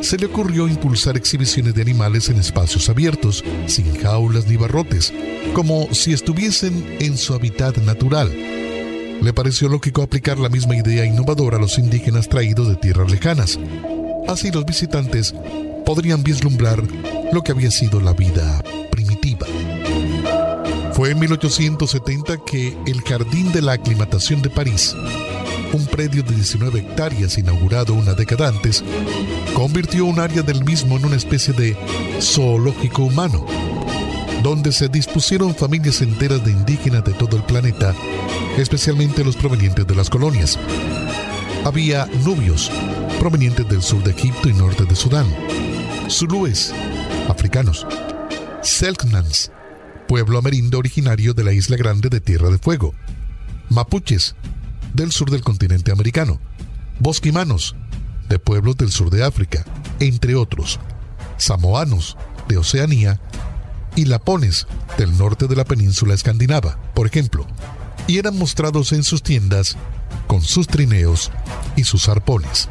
se 0.01 0.17
le 0.17 0.27
ocurrió 0.27 0.67
impulsar 0.67 1.17
exhibiciones 1.17 1.73
de 1.73 1.81
animales 1.81 2.29
en 2.29 2.37
espacios 2.37 2.87
abiertos, 2.87 3.43
sin 3.65 3.93
jaulas 3.95 4.47
ni 4.47 4.55
barrotes, 4.55 5.11
como 5.53 5.93
si 5.93 6.13
estuviesen 6.13 6.97
en 6.99 7.17
su 7.17 7.33
hábitat 7.33 7.77
natural. 7.79 8.31
Le 9.21 9.33
pareció 9.33 9.67
lógico 9.67 10.03
aplicar 10.03 10.37
la 10.37 10.49
misma 10.49 10.75
idea 10.75 11.03
innovadora 11.03 11.57
a 11.57 11.59
los 11.59 11.79
indígenas 11.79 12.29
traídos 12.29 12.69
de 12.69 12.75
tierras 12.75 13.09
lejanas. 13.09 13.59
Así 14.27 14.51
los 14.51 14.65
visitantes 14.65 15.33
podrían 15.87 16.21
vislumbrar 16.21 16.83
lo 17.31 17.41
que 17.41 17.53
había 17.53 17.71
sido 17.71 18.01
la 18.01 18.11
vida 18.11 18.61
primitiva. 18.91 19.47
Fue 20.91 21.11
en 21.11 21.19
1870 21.19 22.39
que 22.45 22.77
el 22.85 23.01
Jardín 23.03 23.53
de 23.53 23.61
la 23.61 23.71
Aclimatación 23.71 24.41
de 24.41 24.49
París, 24.49 24.93
un 25.71 25.85
predio 25.85 26.23
de 26.23 26.35
19 26.35 26.79
hectáreas 26.79 27.37
inaugurado 27.37 27.93
una 27.93 28.15
década 28.15 28.49
antes, 28.49 28.83
convirtió 29.53 30.03
un 30.03 30.19
área 30.19 30.41
del 30.41 30.65
mismo 30.65 30.97
en 30.97 31.05
una 31.05 31.15
especie 31.15 31.53
de 31.53 31.77
zoológico 32.19 33.03
humano, 33.03 33.45
donde 34.43 34.73
se 34.73 34.89
dispusieron 34.89 35.55
familias 35.55 36.01
enteras 36.01 36.43
de 36.43 36.51
indígenas 36.51 37.05
de 37.05 37.13
todo 37.13 37.37
el 37.37 37.43
planeta, 37.43 37.95
especialmente 38.57 39.23
los 39.23 39.37
provenientes 39.37 39.87
de 39.87 39.95
las 39.95 40.09
colonias. 40.09 40.59
Había 41.63 42.07
nubios, 42.25 42.69
provenientes 43.21 43.69
del 43.69 43.81
sur 43.81 44.03
de 44.03 44.11
Egipto 44.11 44.49
y 44.49 44.53
norte 44.53 44.83
de 44.83 44.95
Sudán, 44.95 45.27
zulúes, 46.09 46.73
africanos, 47.29 47.85
Selknans, 48.61 49.51
pueblo 50.07 50.39
amerindio 50.39 50.79
originario 50.79 51.33
de 51.33 51.43
la 51.43 51.53
isla 51.53 51.77
grande 51.77 52.09
de 52.09 52.21
Tierra 52.21 52.49
de 52.49 52.57
Fuego, 52.57 52.93
mapuches, 53.69 54.35
del 54.93 55.11
sur 55.11 55.29
del 55.29 55.41
continente 55.41 55.91
americano, 55.91 56.39
bosquimanos, 56.99 57.75
de 58.29 58.39
pueblos 58.39 58.77
del 58.77 58.91
sur 58.91 59.09
de 59.09 59.23
África, 59.23 59.65
entre 59.99 60.35
otros, 60.35 60.79
samoanos, 61.37 62.17
de 62.47 62.57
Oceanía, 62.57 63.19
y 63.95 64.05
lapones, 64.05 64.67
del 64.97 65.17
norte 65.17 65.47
de 65.47 65.55
la 65.55 65.65
península 65.65 66.13
escandinava, 66.13 66.79
por 66.93 67.07
ejemplo, 67.07 67.45
y 68.05 68.17
eran 68.17 68.37
mostrados 68.37 68.93
en 68.93 69.03
sus 69.03 69.23
tiendas 69.23 69.75
con 70.27 70.41
sus 70.41 70.67
trineos 70.67 71.31
y 71.75 71.83
sus 71.83 72.07
arpones. 72.07 72.69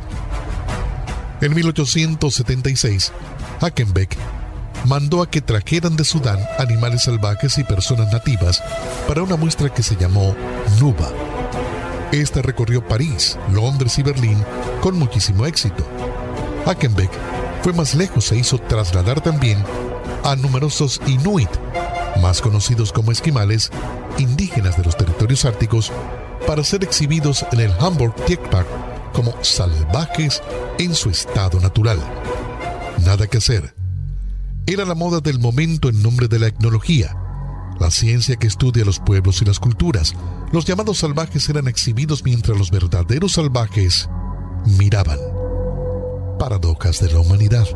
En 1.40 1.54
1876, 1.54 3.12
Hackenbeck 3.60 4.16
mandó 4.86 5.20
a 5.22 5.30
que 5.30 5.42
trajeran 5.42 5.94
de 5.94 6.04
Sudán 6.04 6.38
animales 6.58 7.02
salvajes 7.04 7.58
y 7.58 7.64
personas 7.64 8.10
nativas 8.10 8.62
para 9.06 9.22
una 9.22 9.36
muestra 9.36 9.68
que 9.68 9.82
se 9.82 9.96
llamó 9.96 10.34
Nuba. 10.80 11.10
Esta 12.10 12.40
recorrió 12.40 12.86
París, 12.86 13.38
Londres 13.52 13.98
y 13.98 14.02
Berlín 14.02 14.42
con 14.80 14.98
muchísimo 14.98 15.44
éxito. 15.44 15.86
Hackenbeck 16.64 17.10
fue 17.62 17.74
más 17.74 17.94
lejos 17.94 18.32
e 18.32 18.38
hizo 18.38 18.58
trasladar 18.58 19.20
también 19.20 19.62
a 20.24 20.36
numerosos 20.36 21.02
Inuit, 21.06 21.50
más 22.22 22.40
conocidos 22.40 22.92
como 22.92 23.12
esquimales, 23.12 23.70
indígenas 24.16 24.78
de 24.78 24.84
los 24.84 24.96
territorios 24.96 25.44
árticos, 25.44 25.92
para 26.46 26.64
ser 26.64 26.82
exhibidos 26.82 27.44
en 27.52 27.60
el 27.60 27.72
Hamburg 27.78 28.14
Tierpark 28.24 28.66
como 29.12 29.34
salvajes 29.42 30.42
en 30.78 30.94
su 30.94 31.10
estado 31.10 31.60
natural. 31.60 31.98
Nada 33.04 33.26
que 33.26 33.38
hacer. 33.38 33.74
Era 34.66 34.84
la 34.84 34.94
moda 34.94 35.20
del 35.20 35.38
momento 35.38 35.88
en 35.88 36.02
nombre 36.02 36.28
de 36.28 36.38
la 36.38 36.48
etnología, 36.48 37.16
la 37.78 37.90
ciencia 37.90 38.36
que 38.36 38.46
estudia 38.46 38.84
los 38.84 38.98
pueblos 38.98 39.40
y 39.42 39.44
las 39.44 39.60
culturas. 39.60 40.14
Los 40.52 40.64
llamados 40.64 40.98
salvajes 40.98 41.48
eran 41.48 41.68
exhibidos 41.68 42.24
mientras 42.24 42.58
los 42.58 42.70
verdaderos 42.70 43.32
salvajes 43.32 44.08
miraban. 44.78 45.18
Paradojas 46.38 47.00
de 47.00 47.12
la 47.12 47.20
humanidad. 47.20 47.66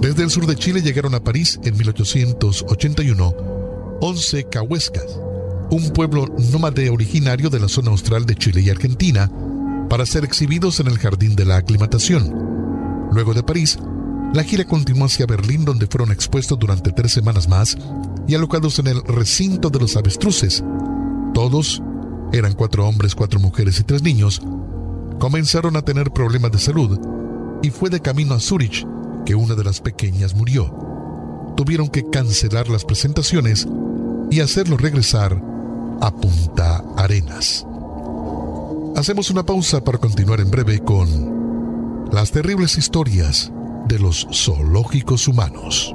Desde 0.00 0.24
el 0.24 0.30
sur 0.30 0.46
de 0.46 0.56
Chile 0.56 0.82
llegaron 0.82 1.14
a 1.14 1.22
París 1.22 1.60
en 1.62 1.76
1881 1.76 3.34
11 4.02 4.44
cahuescas, 4.44 5.20
un 5.70 5.90
pueblo 5.90 6.26
nómade 6.52 6.88
originario 6.88 7.50
de 7.50 7.60
la 7.60 7.68
zona 7.68 7.90
austral 7.90 8.24
de 8.24 8.34
Chile 8.34 8.62
y 8.62 8.70
Argentina, 8.70 9.30
para 9.90 10.06
ser 10.06 10.24
exhibidos 10.24 10.78
en 10.78 10.86
el 10.86 10.98
Jardín 10.98 11.34
de 11.34 11.44
la 11.44 11.56
Aclimatación. 11.56 12.32
Luego 13.10 13.34
de 13.34 13.42
París, 13.42 13.76
la 14.32 14.44
gira 14.44 14.64
continuó 14.64 15.06
hacia 15.06 15.26
Berlín 15.26 15.64
donde 15.64 15.88
fueron 15.88 16.12
expuestos 16.12 16.56
durante 16.56 16.92
tres 16.92 17.12
semanas 17.12 17.48
más 17.48 17.76
y 18.28 18.36
alocados 18.36 18.78
en 18.78 18.86
el 18.86 19.02
recinto 19.02 19.68
de 19.68 19.80
los 19.80 19.96
avestruces. 19.96 20.62
Todos, 21.34 21.82
eran 22.32 22.54
cuatro 22.54 22.86
hombres, 22.86 23.16
cuatro 23.16 23.40
mujeres 23.40 23.80
y 23.80 23.82
tres 23.82 24.02
niños, 24.02 24.40
comenzaron 25.18 25.76
a 25.76 25.82
tener 25.82 26.12
problemas 26.12 26.52
de 26.52 26.58
salud 26.60 26.96
y 27.60 27.70
fue 27.70 27.90
de 27.90 28.00
camino 28.00 28.34
a 28.34 28.40
Zurich 28.40 28.86
que 29.26 29.34
una 29.34 29.56
de 29.56 29.64
las 29.64 29.80
pequeñas 29.80 30.36
murió. 30.36 30.72
Tuvieron 31.56 31.88
que 31.88 32.08
cancelar 32.08 32.68
las 32.68 32.84
presentaciones 32.84 33.66
y 34.30 34.38
hacerlo 34.38 34.76
regresar 34.76 35.42
a 36.00 36.12
Punta 36.12 36.84
Arenas. 36.96 37.66
Hacemos 39.00 39.30
una 39.30 39.46
pausa 39.46 39.82
para 39.82 39.96
continuar 39.96 40.40
en 40.40 40.50
breve 40.50 40.78
con 40.78 42.10
las 42.12 42.32
terribles 42.32 42.76
historias 42.76 43.50
de 43.88 43.98
los 43.98 44.28
zoológicos 44.30 45.26
humanos. 45.26 45.94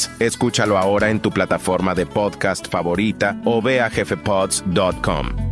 Escúchalo 0.19 0.77
ahora 0.77 1.09
en 1.09 1.19
tu 1.19 1.31
plataforma 1.31 1.93
de 1.93 2.05
podcast 2.05 2.67
favorita 2.67 3.41
o 3.45 3.61
ve 3.61 3.81
a 3.81 3.89
jefepods.com. 3.89 5.51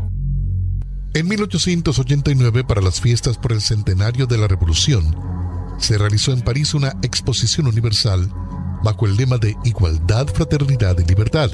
En 1.14 1.28
1889, 1.28 2.64
para 2.64 2.82
las 2.82 3.02
fiestas 3.02 3.38
por 3.38 3.52
el 3.52 3.62
centenario 3.62 4.28
de 4.28 4.38
la 4.38 4.48
Revolución, 4.48 5.16
se 5.80 5.98
realizó 5.98 6.32
en 6.32 6.42
París 6.42 6.74
una 6.74 6.90
exposición 7.02 7.68
universal 7.68 8.32
bajo 8.84 9.06
el 9.06 9.16
lema 9.16 9.38
de 9.38 9.56
Igualdad, 9.64 10.28
Fraternidad 10.28 10.98
y 11.00 11.04
Libertad. 11.06 11.50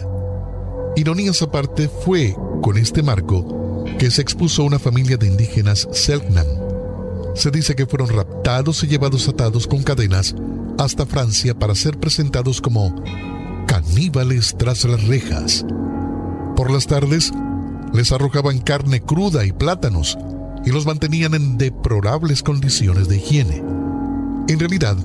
Ironías 0.96 1.42
aparte, 1.42 1.90
fue 1.90 2.36
con 2.62 2.78
este 2.78 3.02
marco 3.02 3.86
que 3.98 4.12
se 4.12 4.22
expuso 4.22 4.64
una 4.64 4.80
familia 4.80 5.18
de 5.18 5.28
indígenas 5.28 5.88
Selknam. 5.92 6.46
Se 7.34 7.52
dice 7.52 7.76
que 7.76 7.86
fueron 7.86 8.10
raptados 8.10 8.84
y 8.84 8.88
llevados 8.88 9.28
atados 9.28 9.68
con 9.68 9.84
cadenas 9.84 10.36
hasta 10.78 11.06
Francia 11.06 11.58
para 11.58 11.76
ser 11.76 12.00
presentados 12.00 12.62
como 12.62 12.96
caníbales 13.68 14.56
tras 14.58 14.84
las 14.86 15.04
rejas. 15.08 15.66
Por 16.56 16.72
las 16.72 16.88
tardes, 16.88 17.32
les 17.94 18.12
arrojaban 18.12 18.60
carne 18.60 19.02
cruda 19.02 19.46
y 19.46 19.52
plátanos 19.52 20.18
y 20.66 20.72
los 20.72 20.86
mantenían 20.86 21.34
en 21.34 21.58
deplorables 21.58 22.44
condiciones 22.44 23.08
de 23.08 23.18
higiene. 23.18 23.64
En 24.48 24.60
realidad, 24.60 24.98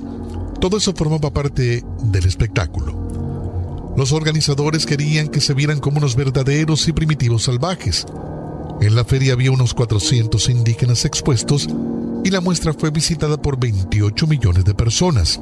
todo 0.59 0.77
eso 0.77 0.93
formaba 0.93 1.33
parte 1.33 1.83
del 2.03 2.25
espectáculo. 2.25 3.93
Los 3.97 4.11
organizadores 4.13 4.85
querían 4.85 5.27
que 5.27 5.41
se 5.41 5.53
vieran 5.53 5.79
como 5.79 5.97
unos 5.97 6.15
verdaderos 6.15 6.87
y 6.87 6.93
primitivos 6.93 7.43
salvajes. 7.43 8.05
En 8.81 8.95
la 8.95 9.05
feria 9.05 9.33
había 9.33 9.51
unos 9.51 9.75
400 9.75 10.49
indígenas 10.49 11.05
expuestos 11.05 11.69
y 12.23 12.31
la 12.31 12.41
muestra 12.41 12.73
fue 12.73 12.89
visitada 12.89 13.39
por 13.39 13.59
28 13.59 14.25
millones 14.25 14.65
de 14.65 14.73
personas. 14.73 15.39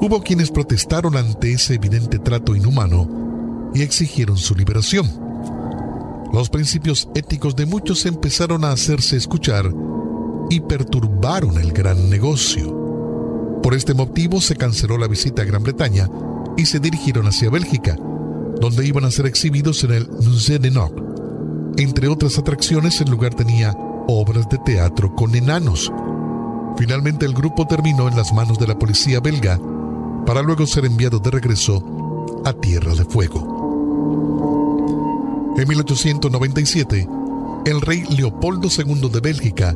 Hubo 0.00 0.22
quienes 0.22 0.52
protestaron 0.52 1.16
ante 1.16 1.52
ese 1.52 1.74
evidente 1.74 2.20
trato 2.20 2.54
inhumano 2.54 3.70
y 3.74 3.82
exigieron 3.82 4.36
su 4.36 4.54
liberación. 4.54 5.10
Los 6.32 6.48
principios 6.48 7.08
éticos 7.16 7.56
de 7.56 7.66
muchos 7.66 8.06
empezaron 8.06 8.64
a 8.64 8.70
hacerse 8.70 9.16
escuchar 9.16 9.72
y 10.48 10.60
perturbaron 10.60 11.58
el 11.58 11.72
gran 11.72 12.08
negocio. 12.08 13.60
Por 13.62 13.74
este 13.74 13.94
motivo 13.94 14.40
se 14.40 14.54
canceló 14.54 14.96
la 14.96 15.08
visita 15.08 15.42
a 15.42 15.44
Gran 15.44 15.64
Bretaña 15.64 16.08
y 16.56 16.66
se 16.66 16.78
dirigieron 16.78 17.26
hacia 17.26 17.50
Bélgica, 17.50 17.96
donde 18.60 18.86
iban 18.86 19.04
a 19.04 19.10
ser 19.10 19.26
exhibidos 19.26 19.82
en 19.82 19.92
el 19.92 20.08
Musée 20.08 20.60
de 20.60 20.70
Noc. 20.70 21.07
Entre 21.78 22.08
otras 22.08 22.36
atracciones, 22.38 23.00
el 23.00 23.08
lugar 23.08 23.34
tenía 23.34 23.72
obras 24.08 24.48
de 24.48 24.58
teatro 24.58 25.14
con 25.14 25.36
enanos. 25.36 25.92
Finalmente 26.76 27.24
el 27.24 27.34
grupo 27.34 27.68
terminó 27.68 28.08
en 28.08 28.16
las 28.16 28.32
manos 28.32 28.58
de 28.58 28.66
la 28.66 28.76
policía 28.76 29.20
belga 29.20 29.60
para 30.26 30.42
luego 30.42 30.66
ser 30.66 30.86
enviado 30.86 31.20
de 31.20 31.30
regreso 31.30 32.34
a 32.44 32.52
Tierra 32.52 32.96
de 32.96 33.04
Fuego. 33.04 33.54
En 35.56 35.68
1897, 35.68 37.08
el 37.64 37.80
rey 37.80 38.02
Leopoldo 38.10 38.68
II 38.76 39.08
de 39.08 39.20
Bélgica 39.20 39.72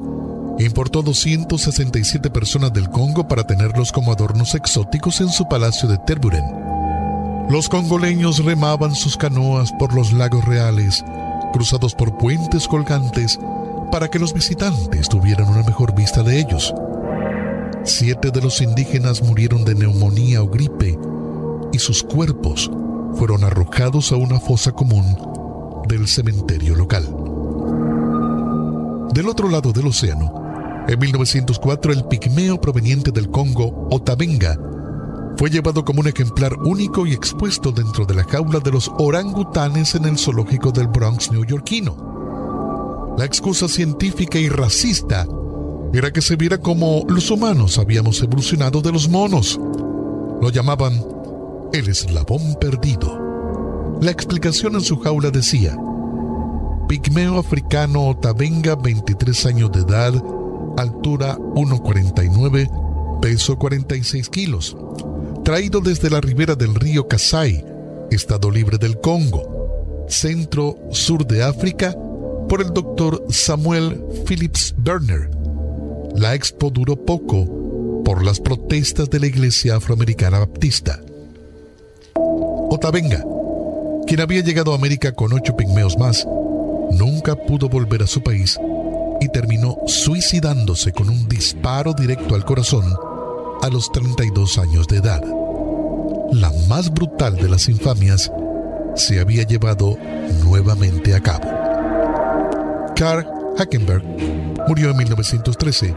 importó 0.59 1.02
267 1.02 2.30
personas 2.30 2.73
del 2.73 2.90
Congo 2.90 3.28
para 3.28 3.47
tenerlos 3.47 3.92
como 3.92 4.11
adornos 4.11 4.56
exóticos 4.56 5.21
en 5.21 5.28
su 5.28 5.49
palacio 5.49 5.88
de 5.88 5.99
Terburen. 5.99 6.44
Los 7.49 7.68
congoleños 7.68 8.44
remaban 8.44 8.97
sus 8.97 9.16
canoas 9.16 9.71
por 9.78 9.94
los 9.94 10.12
lagos 10.12 10.44
reales, 10.44 11.04
cruzados 11.52 11.94
por 11.94 12.18
puentes 12.18 12.66
colgantes, 12.66 13.38
para 13.90 14.09
que 14.09 14.18
los 14.18 14.32
visitantes 14.32 15.09
tuvieran 15.09 15.49
una 15.49 15.62
mejor 15.62 15.94
vista 15.94 16.23
de 16.23 16.40
ellos. 16.40 16.75
Siete 17.85 18.30
de 18.30 18.40
los 18.40 18.61
indígenas 18.61 19.23
murieron 19.23 19.64
de 19.64 19.75
neumonía 19.75 20.42
o 20.42 20.49
gripe 20.49 20.99
y 21.73 21.78
sus 21.78 22.02
cuerpos 22.02 22.71
fueron 23.14 23.44
arrojados 23.44 24.12
a 24.12 24.16
una 24.16 24.40
fosa 24.40 24.73
común 24.73 25.16
del 25.88 26.09
cementerio 26.09 26.75
local. 26.75 27.04
Del 29.12 29.28
otro 29.28 29.49
lado 29.49 29.73
del 29.73 29.87
océano, 29.88 30.42
en 30.88 30.99
1904, 30.99 31.92
el 31.92 32.04
pigmeo 32.06 32.61
proveniente 32.61 33.11
del 33.11 33.30
Congo, 33.30 33.88
Otabenga, 33.90 34.59
fue 35.36 35.50
llevado 35.50 35.84
como 35.84 36.00
un 36.00 36.08
ejemplar 36.08 36.56
único 36.62 37.06
y 37.06 37.12
expuesto 37.12 37.72
dentro 37.72 38.04
de 38.04 38.14
la 38.14 38.24
jaula 38.24 38.60
de 38.60 38.70
los 38.70 38.90
orangutanes 38.98 39.94
en 39.94 40.04
el 40.04 40.18
zoológico 40.18 40.70
del 40.70 40.88
Bronx 40.88 41.32
neoyorquino. 41.32 43.14
La 43.18 43.24
excusa 43.24 43.68
científica 43.68 44.38
y 44.38 44.48
racista 44.48 45.26
era 45.92 46.10
que 46.10 46.22
se 46.22 46.36
viera 46.36 46.58
como 46.58 47.04
los 47.08 47.30
humanos 47.30 47.78
habíamos 47.78 48.22
evolucionado 48.22 48.80
de 48.80 48.92
los 48.92 49.08
monos. 49.08 49.60
Lo 50.40 50.48
llamaban 50.50 51.04
el 51.72 51.88
eslabón 51.88 52.56
perdido. 52.60 53.98
La 54.00 54.10
explicación 54.10 54.74
en 54.74 54.80
su 54.80 54.98
jaula 54.98 55.30
decía, 55.30 55.76
pigmeo 56.88 57.38
africano 57.38 58.08
Otabenga, 58.08 58.75
23 58.76 59.47
años 59.47 59.73
de 59.73 59.80
edad, 59.80 60.14
altura 60.78 61.36
1,49, 61.36 63.21
peso 63.21 63.58
46 63.58 64.28
kilos, 64.30 64.76
traído 65.45 65.81
desde 65.81 66.09
la 66.09 66.21
ribera 66.21 66.55
del 66.55 66.75
río 66.75 67.09
Kasai, 67.09 67.65
Estado 68.11 68.50
Libre 68.50 68.78
del 68.78 68.99
Congo, 69.00 70.07
centro-sur 70.09 71.26
de 71.26 71.43
África, 71.43 71.97
por 72.49 72.61
el 72.61 72.73
doctor 72.73 73.25
Samuel 73.31 74.05
Phillips 74.26 74.75
Berner. 74.76 75.31
La 76.15 76.35
expo 76.35 76.71
duró 76.71 76.97
poco 76.97 78.02
por 78.05 78.25
las 78.25 78.41
protestas 78.41 79.11
de 79.11 79.21
la 79.21 79.26
Iglesia 79.26 79.76
Afroamericana 79.76 80.39
Baptista. 80.39 81.00
Otavenga, 82.15 83.25
quien 84.07 84.21
había 84.21 84.43
llegado 84.43 84.73
a 84.73 84.76
América 84.76 85.13
con 85.13 85.33
ocho 85.33 85.57
pigmeos 85.57 85.99
más, 85.99 86.26
nunca 86.93 87.35
pudo 87.35 87.69
volver 87.69 88.02
a 88.02 88.07
su 88.07 88.23
país 88.23 88.59
y 89.21 89.28
terminó 89.28 89.78
suicidándose 89.87 90.93
con 90.93 91.09
un 91.09 91.28
disparo 91.28 91.95
directo 91.95 92.35
al 92.35 92.45
corazón 92.45 92.85
a 93.62 93.68
los 93.68 93.90
32 93.92 94.58
años 94.58 94.88
de 94.88 94.98
edad. 94.98 95.22
La 96.32 96.52
más 96.68 96.92
brutal 96.92 97.36
de 97.36 97.48
las 97.48 97.68
infamias 97.68 98.30
se 98.96 99.20
había 99.20 99.44
llevado 99.44 99.96
nuevamente 100.44 101.14
a 101.14 101.20
cabo. 101.20 101.48
Karl 102.96 103.26
Hackenberg 103.56 104.02
murió 104.68 104.90
en 104.90 104.96
1913 104.96 105.94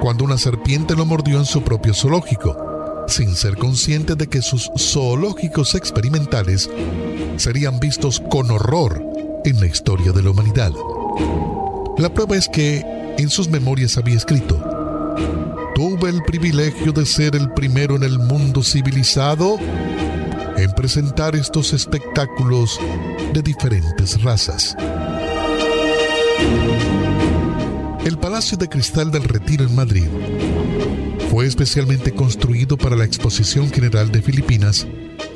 cuando 0.00 0.24
una 0.24 0.38
serpiente 0.38 0.94
lo 0.96 1.06
mordió 1.06 1.38
en 1.38 1.44
su 1.44 1.62
propio 1.62 1.94
zoológico, 1.94 3.04
sin 3.06 3.34
ser 3.34 3.56
consciente 3.56 4.16
de 4.16 4.26
que 4.26 4.42
sus 4.42 4.70
zoológicos 4.76 5.74
experimentales 5.74 6.68
serían 7.36 7.78
vistos 7.78 8.20
con 8.30 8.50
horror 8.50 9.04
en 9.44 9.60
la 9.60 9.66
historia 9.66 10.12
de 10.12 10.22
la 10.22 10.30
humanidad. 10.30 10.72
La 11.96 12.12
prueba 12.12 12.36
es 12.36 12.48
que 12.48 12.84
en 13.18 13.30
sus 13.30 13.48
memorias 13.48 13.96
había 13.98 14.16
escrito, 14.16 14.62
tuve 15.78 16.10
el 16.10 16.24
privilegio 16.24 16.90
de 16.90 17.06
ser 17.06 17.36
el 17.36 17.52
primero 17.52 17.94
en 17.94 18.02
el 18.02 18.18
mundo 18.18 18.64
civilizado 18.64 19.60
en 20.56 20.72
presentar 20.72 21.36
estos 21.36 21.72
espectáculos 21.72 22.80
de 23.32 23.42
diferentes 23.42 24.20
razas. 24.20 24.74
El 28.04 28.18
Palacio 28.18 28.58
de 28.58 28.68
Cristal 28.68 29.12
del 29.12 29.22
Retiro 29.22 29.66
en 29.66 29.76
Madrid 29.76 30.08
fue 31.30 31.46
especialmente 31.46 32.12
construido 32.12 32.76
para 32.76 32.96
la 32.96 33.04
Exposición 33.04 33.70
General 33.70 34.10
de 34.10 34.20
Filipinas 34.20 34.84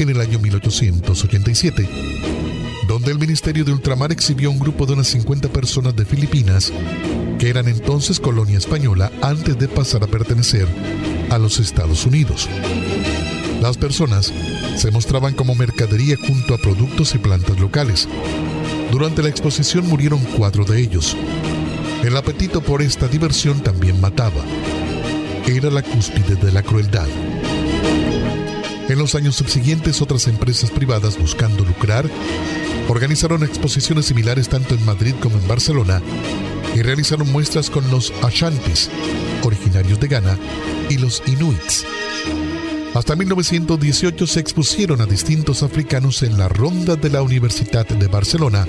en 0.00 0.08
el 0.08 0.20
año 0.20 0.40
1887 0.40 2.51
donde 2.86 3.12
el 3.12 3.18
Ministerio 3.18 3.64
de 3.64 3.72
Ultramar 3.72 4.12
exhibió 4.12 4.50
un 4.50 4.58
grupo 4.58 4.86
de 4.86 4.94
unas 4.94 5.08
50 5.08 5.48
personas 5.48 5.94
de 5.94 6.04
Filipinas, 6.04 6.72
que 7.38 7.48
eran 7.48 7.68
entonces 7.68 8.20
colonia 8.20 8.58
española 8.58 9.10
antes 9.22 9.58
de 9.58 9.68
pasar 9.68 10.02
a 10.04 10.06
pertenecer 10.06 10.66
a 11.30 11.38
los 11.38 11.58
Estados 11.58 12.04
Unidos. 12.06 12.48
Las 13.60 13.76
personas 13.76 14.32
se 14.76 14.90
mostraban 14.90 15.34
como 15.34 15.54
mercadería 15.54 16.16
junto 16.16 16.54
a 16.54 16.58
productos 16.58 17.14
y 17.14 17.18
plantas 17.18 17.58
locales. 17.60 18.08
Durante 18.90 19.22
la 19.22 19.28
exposición 19.28 19.86
murieron 19.88 20.18
cuatro 20.36 20.64
de 20.64 20.80
ellos. 20.80 21.16
El 22.02 22.16
apetito 22.16 22.60
por 22.60 22.82
esta 22.82 23.06
diversión 23.06 23.60
también 23.60 24.00
mataba. 24.00 24.44
Era 25.46 25.70
la 25.70 25.82
cúspide 25.82 26.34
de 26.34 26.50
la 26.50 26.62
crueldad. 26.62 27.06
En 28.88 28.98
los 28.98 29.14
años 29.14 29.36
subsiguientes, 29.36 30.02
otras 30.02 30.26
empresas 30.26 30.70
privadas 30.70 31.16
buscando 31.18 31.64
lucrar 31.64 32.10
organizaron 32.92 33.42
exposiciones 33.42 34.04
similares 34.04 34.50
tanto 34.50 34.74
en 34.74 34.84
Madrid 34.84 35.14
como 35.18 35.38
en 35.38 35.48
Barcelona 35.48 36.02
y 36.74 36.82
realizaron 36.82 37.32
muestras 37.32 37.70
con 37.70 37.90
los 37.90 38.12
Ashantis, 38.22 38.90
originarios 39.42 39.98
de 39.98 40.08
Ghana, 40.08 40.38
y 40.90 40.98
los 40.98 41.22
Inuits. 41.26 41.86
Hasta 42.94 43.16
1918 43.16 44.26
se 44.26 44.40
expusieron 44.40 45.00
a 45.00 45.06
distintos 45.06 45.62
africanos 45.62 46.22
en 46.22 46.36
la 46.36 46.48
ronda 46.48 46.94
de 46.96 47.08
la 47.08 47.22
Universidad 47.22 47.88
de 47.88 48.08
Barcelona, 48.08 48.66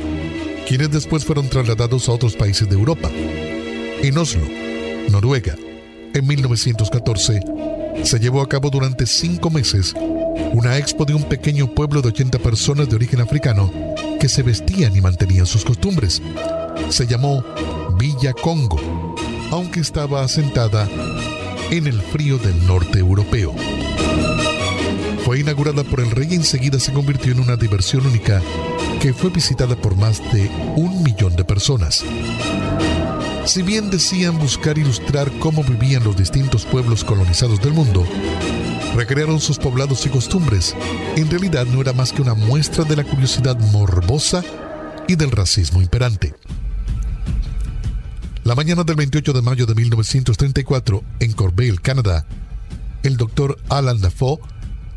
quienes 0.70 0.92
después 0.92 1.26
fueron 1.26 1.50
trasladados 1.50 2.08
a 2.08 2.14
otros 2.14 2.38
países 2.38 2.70
de 2.70 2.76
Europa. 2.76 3.10
En 3.12 4.18
Oslo, 4.18 4.48
Noruega, 5.10 5.58
en 6.14 6.26
1914, 6.26 7.42
se 8.04 8.20
llevó 8.20 8.42
a 8.42 8.48
cabo 8.48 8.70
durante 8.70 9.06
cinco 9.06 9.50
meses 9.50 9.94
una 10.54 10.78
expo 10.78 11.04
de 11.04 11.14
un 11.14 11.24
pequeño 11.24 11.74
pueblo 11.76 12.02
de 12.02 12.08
80 12.08 12.40
personas 12.40 12.88
de 12.88 12.96
origen 12.96 13.20
africano 13.20 13.72
que 14.24 14.30
se 14.30 14.42
vestían 14.42 14.96
y 14.96 15.02
mantenían 15.02 15.46
sus 15.46 15.66
costumbres. 15.66 16.22
Se 16.88 17.06
llamó 17.06 17.44
Villa 18.00 18.32
Congo, 18.32 18.80
aunque 19.52 19.82
estaba 19.82 20.24
asentada 20.24 20.88
en 21.72 21.88
el 21.88 22.02
frío 22.02 22.38
del 22.38 22.66
norte 22.66 23.00
europeo. 23.00 23.54
Fue 25.26 25.42
inaugurada 25.42 25.84
por 25.84 26.00
el 26.00 26.10
rey 26.10 26.30
y 26.32 26.36
enseguida 26.36 26.80
se 26.80 26.94
convirtió 26.94 27.34
en 27.34 27.42
una 27.42 27.58
diversión 27.58 28.06
única 28.06 28.42
que 29.02 29.14
fue 29.14 29.30
visitada 29.30 29.76
por 29.76 29.98
más 29.98 30.22
de 30.32 30.50
un 30.78 31.04
millón 31.04 31.36
de 31.36 31.44
personas. 31.44 32.06
Si 33.46 33.62
bien 33.62 33.90
decían 33.90 34.40
buscar 34.40 34.78
ilustrar 34.78 35.30
cómo 35.40 35.64
vivían 35.64 36.04
los 36.04 36.16
distintos 36.16 36.66
pueblos 36.66 37.04
colonizados 37.04 37.60
del 37.62 37.74
mundo, 37.74 38.08
recrearon 38.96 39.42
sus 39.42 39.58
poblados 39.58 40.06
y 40.06 40.10
costumbres. 40.10 40.76
En 41.18 41.30
realidad 41.30 41.66
no 41.66 41.82
era 41.82 41.92
más 41.92 42.14
que 42.14 42.22
una 42.22 42.36
muestra 42.36 42.86
de 42.86 42.96
la 42.96 43.04
curiosidad 43.04 43.60
morbosa 43.72 44.44
y 45.10 45.16
del 45.16 45.32
racismo 45.32 45.82
imperante. 45.82 46.34
La 48.46 48.56
mañana 48.56 48.84
del 48.84 48.96
28 48.96 49.34
de 49.34 49.42
mayo 49.42 49.66
de 49.66 49.76
1934, 49.76 51.04
en 51.20 51.34
Corbeil, 51.34 51.82
Canadá, 51.82 52.26
el 53.04 53.18
doctor 53.18 53.60
Alan 53.70 54.00
Dafoe 54.00 54.40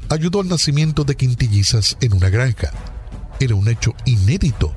ayudó 0.09 0.41
al 0.41 0.49
nacimiento 0.49 1.03
de 1.03 1.17
quintillizas 1.17 1.97
en 2.01 2.15
una 2.15 2.29
granja. 2.29 2.71
Era 3.41 3.57
un 3.57 3.69
hecho 3.69 3.95
inédito, 4.05 4.73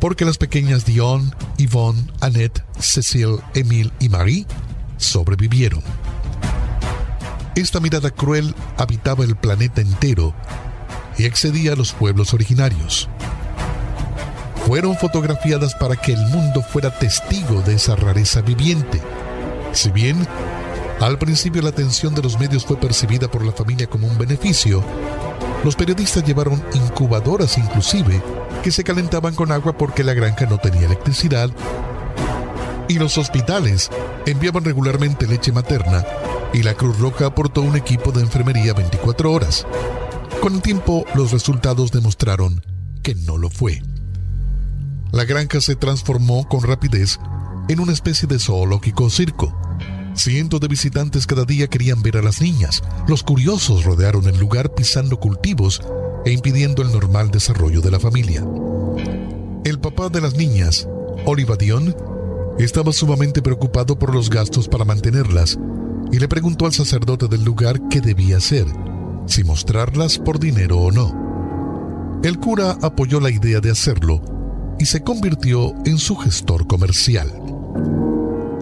porque 0.00 0.24
las 0.24 0.38
pequeñas 0.38 0.84
Dion, 0.84 1.34
Yvonne, 1.56 2.06
Annette, 2.20 2.62
Cecile, 2.78 3.38
Emile 3.54 3.92
y 4.00 4.08
Marie 4.08 4.46
sobrevivieron. 4.96 5.82
Esta 7.54 7.80
mirada 7.80 8.10
cruel 8.10 8.54
habitaba 8.76 9.24
el 9.24 9.36
planeta 9.36 9.80
entero 9.80 10.34
y 11.16 11.24
excedía 11.24 11.72
a 11.72 11.76
los 11.76 11.92
pueblos 11.92 12.34
originarios. 12.34 13.08
Fueron 14.66 14.96
fotografiadas 14.96 15.74
para 15.74 15.96
que 15.96 16.12
el 16.12 16.20
mundo 16.26 16.62
fuera 16.62 16.98
testigo 16.98 17.62
de 17.62 17.74
esa 17.76 17.96
rareza 17.96 18.42
viviente. 18.42 19.00
Si 19.72 19.90
bien 19.90 20.26
al 21.00 21.18
principio 21.18 21.62
la 21.62 21.68
atención 21.68 22.14
de 22.14 22.22
los 22.22 22.38
medios 22.38 22.64
fue 22.64 22.76
percibida 22.76 23.30
por 23.30 23.44
la 23.44 23.52
familia 23.52 23.86
como 23.86 24.06
un 24.06 24.18
beneficio. 24.18 24.82
Los 25.64 25.76
periodistas 25.76 26.24
llevaron 26.24 26.62
incubadoras 26.74 27.58
inclusive 27.58 28.22
que 28.62 28.70
se 28.70 28.84
calentaban 28.84 29.34
con 29.34 29.52
agua 29.52 29.76
porque 29.76 30.04
la 30.04 30.14
granja 30.14 30.46
no 30.46 30.58
tenía 30.58 30.86
electricidad. 30.86 31.50
Y 32.88 32.98
los 32.98 33.18
hospitales 33.18 33.90
enviaban 34.26 34.64
regularmente 34.64 35.26
leche 35.26 35.52
materna 35.52 36.04
y 36.52 36.62
la 36.62 36.74
Cruz 36.74 36.98
Roja 36.98 37.26
aportó 37.26 37.62
un 37.62 37.76
equipo 37.76 38.12
de 38.12 38.20
enfermería 38.20 38.74
24 38.74 39.32
horas. 39.32 39.66
Con 40.40 40.54
el 40.54 40.62
tiempo 40.62 41.04
los 41.14 41.32
resultados 41.32 41.90
demostraron 41.90 42.62
que 43.02 43.14
no 43.14 43.36
lo 43.36 43.50
fue. 43.50 43.82
La 45.12 45.24
granja 45.24 45.60
se 45.60 45.76
transformó 45.76 46.48
con 46.48 46.62
rapidez 46.62 47.18
en 47.68 47.80
una 47.80 47.92
especie 47.92 48.28
de 48.28 48.38
zoológico 48.38 49.10
circo 49.10 49.65
Cientos 50.16 50.60
de 50.60 50.68
visitantes 50.68 51.26
cada 51.26 51.44
día 51.44 51.66
querían 51.66 52.02
ver 52.02 52.16
a 52.16 52.22
las 52.22 52.40
niñas. 52.40 52.82
Los 53.06 53.22
curiosos 53.22 53.84
rodearon 53.84 54.26
el 54.26 54.38
lugar 54.38 54.74
pisando 54.74 55.20
cultivos 55.20 55.82
e 56.24 56.32
impidiendo 56.32 56.82
el 56.82 56.90
normal 56.90 57.30
desarrollo 57.30 57.82
de 57.82 57.90
la 57.90 58.00
familia. 58.00 58.42
El 59.64 59.78
papá 59.78 60.08
de 60.08 60.22
las 60.22 60.34
niñas, 60.34 60.88
Oliva 61.26 61.56
Dion, 61.56 61.94
estaba 62.58 62.92
sumamente 62.92 63.42
preocupado 63.42 63.98
por 63.98 64.14
los 64.14 64.30
gastos 64.30 64.68
para 64.68 64.86
mantenerlas 64.86 65.58
y 66.10 66.18
le 66.18 66.28
preguntó 66.28 66.64
al 66.64 66.72
sacerdote 66.72 67.28
del 67.28 67.44
lugar 67.44 67.78
qué 67.90 68.00
debía 68.00 68.38
hacer, 68.38 68.66
si 69.26 69.44
mostrarlas 69.44 70.18
por 70.18 70.38
dinero 70.38 70.78
o 70.78 70.90
no. 70.90 72.20
El 72.22 72.38
cura 72.38 72.78
apoyó 72.80 73.20
la 73.20 73.30
idea 73.30 73.60
de 73.60 73.70
hacerlo 73.70 74.22
y 74.78 74.86
se 74.86 75.02
convirtió 75.02 75.74
en 75.84 75.98
su 75.98 76.16
gestor 76.16 76.66
comercial. 76.66 77.30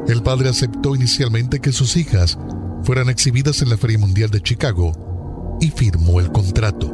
El 0.06 0.22
padre 0.22 0.50
aceptó 0.50 0.94
inicialmente 0.94 1.60
que 1.60 1.72
sus 1.72 1.96
hijas 1.96 2.38
fueran 2.82 3.08
exhibidas 3.08 3.62
en 3.62 3.70
la 3.70 3.78
Feria 3.78 3.98
Mundial 3.98 4.30
de 4.30 4.42
Chicago 4.42 5.56
y 5.60 5.70
firmó 5.70 6.20
el 6.20 6.30
contrato. 6.30 6.92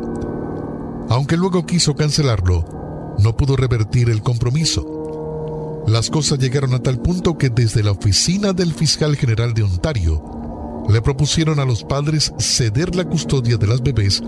Aunque 1.09 1.37
luego 1.37 1.67
quiso 1.67 1.97
cancelarlo, 1.97 3.17
no 3.19 3.37
pudo 3.37 3.57
revertir 3.57 4.11
el 4.11 4.23
compromiso. 4.23 5.83
Las 5.89 6.09
cosas 6.09 6.39
llegaron 6.39 6.73
a 6.75 6.83
tal 6.83 7.01
punto 7.01 7.37
que 7.37 7.51
desde 7.51 7.83
la 7.83 7.91
oficina 7.91 8.53
del 8.53 8.73
fiscal 8.73 9.17
general 9.17 9.55
de 9.55 9.65
Ontario 9.65 10.85
le 10.89 11.03
propusieron 11.03 11.59
a 11.59 11.65
los 11.65 11.83
padres 11.83 12.33
ceder 12.39 12.95
la 12.95 13.05
custodia 13.05 13.57
de 13.57 13.67
las 13.67 13.83
bebés 13.83 14.23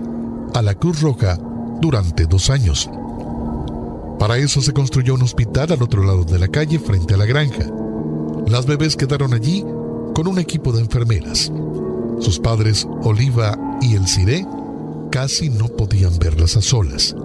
a 0.53 0.61
la 0.61 0.75
Cruz 0.75 1.01
Roja 1.01 1.37
durante 1.79 2.25
dos 2.25 2.49
años. 2.49 2.89
Para 4.19 4.37
eso 4.37 4.61
se 4.61 4.73
construyó 4.73 5.15
un 5.15 5.23
hospital 5.23 5.71
al 5.71 5.81
otro 5.81 6.03
lado 6.03 6.25
de 6.25 6.39
la 6.39 6.49
calle 6.49 6.79
frente 6.79 7.13
a 7.13 7.17
la 7.17 7.25
granja. 7.25 7.65
Las 8.47 8.65
bebés 8.65 8.95
quedaron 8.95 9.33
allí 9.33 9.63
con 10.13 10.27
un 10.27 10.39
equipo 10.39 10.71
de 10.71 10.81
enfermeras. 10.81 11.51
Sus 12.19 12.39
padres, 12.39 12.87
Oliva 13.03 13.57
y 13.81 13.95
El 13.95 14.07
Ciré, 14.07 14.45
casi 15.11 15.49
no 15.49 15.67
podían 15.67 16.17
verlas 16.19 16.55
a 16.57 16.61
solas. 16.61 17.15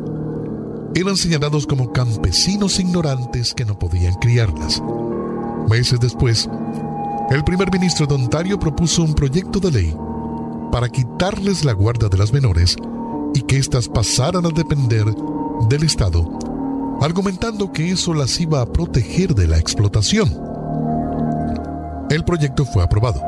Eran 0.94 1.16
señalados 1.16 1.66
como 1.66 1.92
campesinos 1.92 2.80
ignorantes 2.80 3.54
que 3.54 3.64
no 3.64 3.78
podían 3.78 4.14
criarlas. 4.14 4.82
Meses 5.68 6.00
después, 6.00 6.48
el 7.30 7.44
primer 7.44 7.70
ministro 7.70 8.06
de 8.06 8.14
Ontario 8.14 8.58
propuso 8.58 9.02
un 9.02 9.14
proyecto 9.14 9.60
de 9.60 9.70
ley 9.70 9.96
para 10.72 10.88
quitarles 10.88 11.64
la 11.64 11.72
guarda 11.72 12.08
de 12.08 12.16
las 12.16 12.32
menores 12.32 12.76
y 13.34 13.42
que 13.42 13.58
éstas 13.58 13.88
pasaran 13.88 14.46
a 14.46 14.50
depender 14.50 15.04
del 15.68 15.82
Estado, 15.82 16.26
argumentando 17.00 17.70
que 17.72 17.90
eso 17.90 18.14
las 18.14 18.40
iba 18.40 18.62
a 18.62 18.66
proteger 18.66 19.34
de 19.34 19.46
la 19.46 19.58
explotación. 19.58 20.47
El 22.10 22.24
proyecto 22.24 22.64
fue 22.64 22.82
aprobado. 22.82 23.22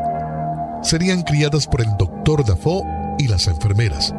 Serían 0.83 1.23
criadas 1.23 1.67
por 1.67 1.83
el 1.83 1.89
doctor 1.99 2.45
Dafoe 2.45 2.83
y 3.19 3.29
las 3.29 3.47
enfermeras. 3.47 4.15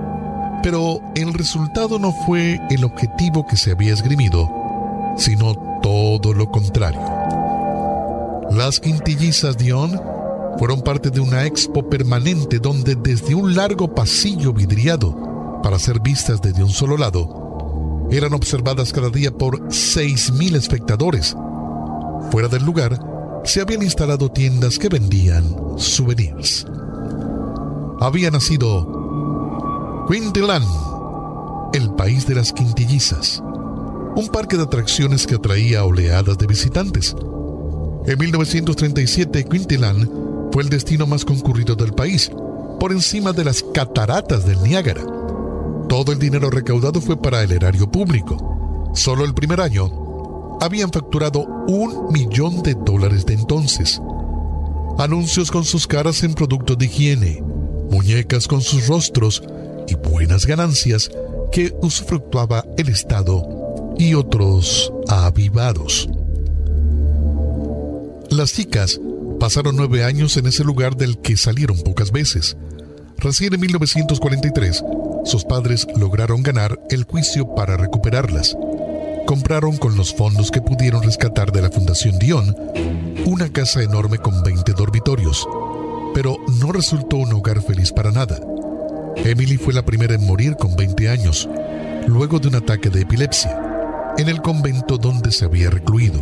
Pero 0.62 1.02
el 1.16 1.34
resultado 1.34 1.98
no 1.98 2.12
fue 2.12 2.60
el 2.70 2.84
objetivo 2.84 3.46
que 3.48 3.58
se 3.58 3.72
había 3.72 3.94
esgrimido, 3.94 4.48
sino 5.18 5.56
todo 5.82 6.34
lo 6.34 6.52
contrario. 6.52 7.02
Las 8.52 8.80
quintillizas 8.80 9.58
Dion 9.58 10.00
fueron 10.60 10.82
parte 10.82 11.10
de 11.10 11.20
una 11.20 11.46
expo 11.46 11.90
permanente 11.90 12.60
donde 12.60 12.96
desde 12.96 13.34
un 13.34 13.56
largo 13.56 13.96
pasillo 13.96 14.54
vidriado 14.54 15.60
para 15.64 15.80
ser 15.80 16.00
vistas 16.00 16.42
desde 16.42 16.64
un 16.64 16.70
solo 16.70 16.98
lado, 16.98 18.08
eran 18.12 18.34
observadas 18.34 18.92
cada 18.92 19.10
día 19.10 19.32
por 19.32 19.70
6.000 19.70 20.56
espectadores. 20.56 21.36
Fuera 22.30 22.48
del 22.48 22.64
lugar, 22.64 23.00
se 23.44 23.62
habían 23.62 23.84
instalado 23.84 24.30
tiendas 24.30 24.78
que 24.78 24.90
vendían 24.90 25.56
souvenirs. 25.78 26.66
Había 28.00 28.32
nacido 28.32 30.06
Quintilan, 30.10 30.64
el 31.74 31.94
país 31.94 32.28
de 32.28 32.36
las 32.36 32.52
quintillizas, 32.52 33.42
un 34.16 34.28
parque 34.32 34.58
de 34.58 34.64
atracciones 34.64 35.26
que 35.26 35.36
atraía 35.36 35.86
oleadas 35.86 36.38
de 36.38 36.48
visitantes. 36.48 37.16
En 38.06 38.18
1937, 38.18 39.46
Quintilan 39.46 40.50
fue 40.52 40.64
el 40.64 40.70
destino 40.70 41.08
más 41.08 41.24
concurrido 41.24 41.76
del 41.76 41.94
país, 41.94 42.32
por 42.80 42.92
encima 42.92 43.32
de 43.32 43.46
las 43.46 43.64
cataratas 43.64 44.46
del 44.46 44.62
Niágara. 44.64 45.04
Todo 45.88 46.12
el 46.12 46.20
dinero 46.20 46.50
recaudado 46.50 47.00
fue 47.00 47.22
para 47.22 47.44
el 47.44 47.52
erario 47.52 47.90
público. 47.90 48.92
Solo 48.94 49.24
el 49.24 49.34
primer 49.34 49.62
año, 49.62 50.01
habían 50.62 50.92
facturado 50.92 51.46
un 51.68 52.14
millón 52.14 52.62
de 52.62 52.76
dólares 52.76 53.26
de 53.26 53.34
entonces. 53.34 54.00
Anuncios 55.00 55.50
con 55.50 55.66
sus 55.66 55.88
caras 55.88 56.24
en 56.24 56.36
productos 56.36 56.78
de 56.78 56.86
higiene, 56.86 57.44
muñecas 57.90 58.48
con 58.48 58.62
sus 58.62 58.88
rostros 58.88 59.44
y 59.88 59.96
buenas 59.96 60.46
ganancias 60.46 61.10
que 61.52 61.74
usufructuaba 61.82 62.64
el 62.78 62.90
Estado 62.90 63.44
y 63.98 64.14
otros 64.14 64.94
avivados. 65.10 66.08
Las 68.30 68.54
chicas 68.54 69.02
pasaron 69.40 69.76
nueve 69.76 70.04
años 70.04 70.38
en 70.38 70.46
ese 70.46 70.64
lugar 70.64 70.96
del 70.96 71.18
que 71.20 71.38
salieron 71.38 71.80
pocas 71.80 72.12
veces. 72.12 72.56
Recién 73.18 73.56
en 73.56 73.62
1943, 73.62 74.84
sus 75.26 75.44
padres 75.44 75.88
lograron 75.96 76.44
ganar 76.44 76.80
el 76.92 77.04
juicio 77.04 77.54
para 77.56 77.78
recuperarlas 77.78 78.56
compraron 79.32 79.78
con 79.78 79.96
los 79.96 80.14
fondos 80.14 80.52
que 80.52 80.62
pudieron 80.62 81.02
rescatar 81.04 81.54
de 81.54 81.62
la 81.62 81.72
Fundación 81.72 82.20
Dion 82.20 82.54
una 83.26 83.48
casa 83.48 83.82
enorme 83.82 84.18
con 84.18 84.44
20 84.44 84.74
dormitorios, 84.74 85.48
pero 86.14 86.36
no 86.60 86.74
resultó 86.74 87.16
un 87.16 87.32
hogar 87.32 87.62
feliz 87.62 87.94
para 87.94 88.12
nada. 88.12 88.38
Emily 89.16 89.56
fue 89.56 89.74
la 89.74 89.86
primera 89.86 90.16
en 90.16 90.28
morir 90.28 90.58
con 90.58 90.76
20 90.76 91.08
años, 91.08 91.48
luego 92.08 92.40
de 92.40 92.50
un 92.50 92.56
ataque 92.56 92.90
de 92.90 93.04
epilepsia, 93.04 93.58
en 94.18 94.28
el 94.28 94.42
convento 94.42 94.98
donde 94.98 95.32
se 95.32 95.46
había 95.46 95.70
recluido. 95.70 96.20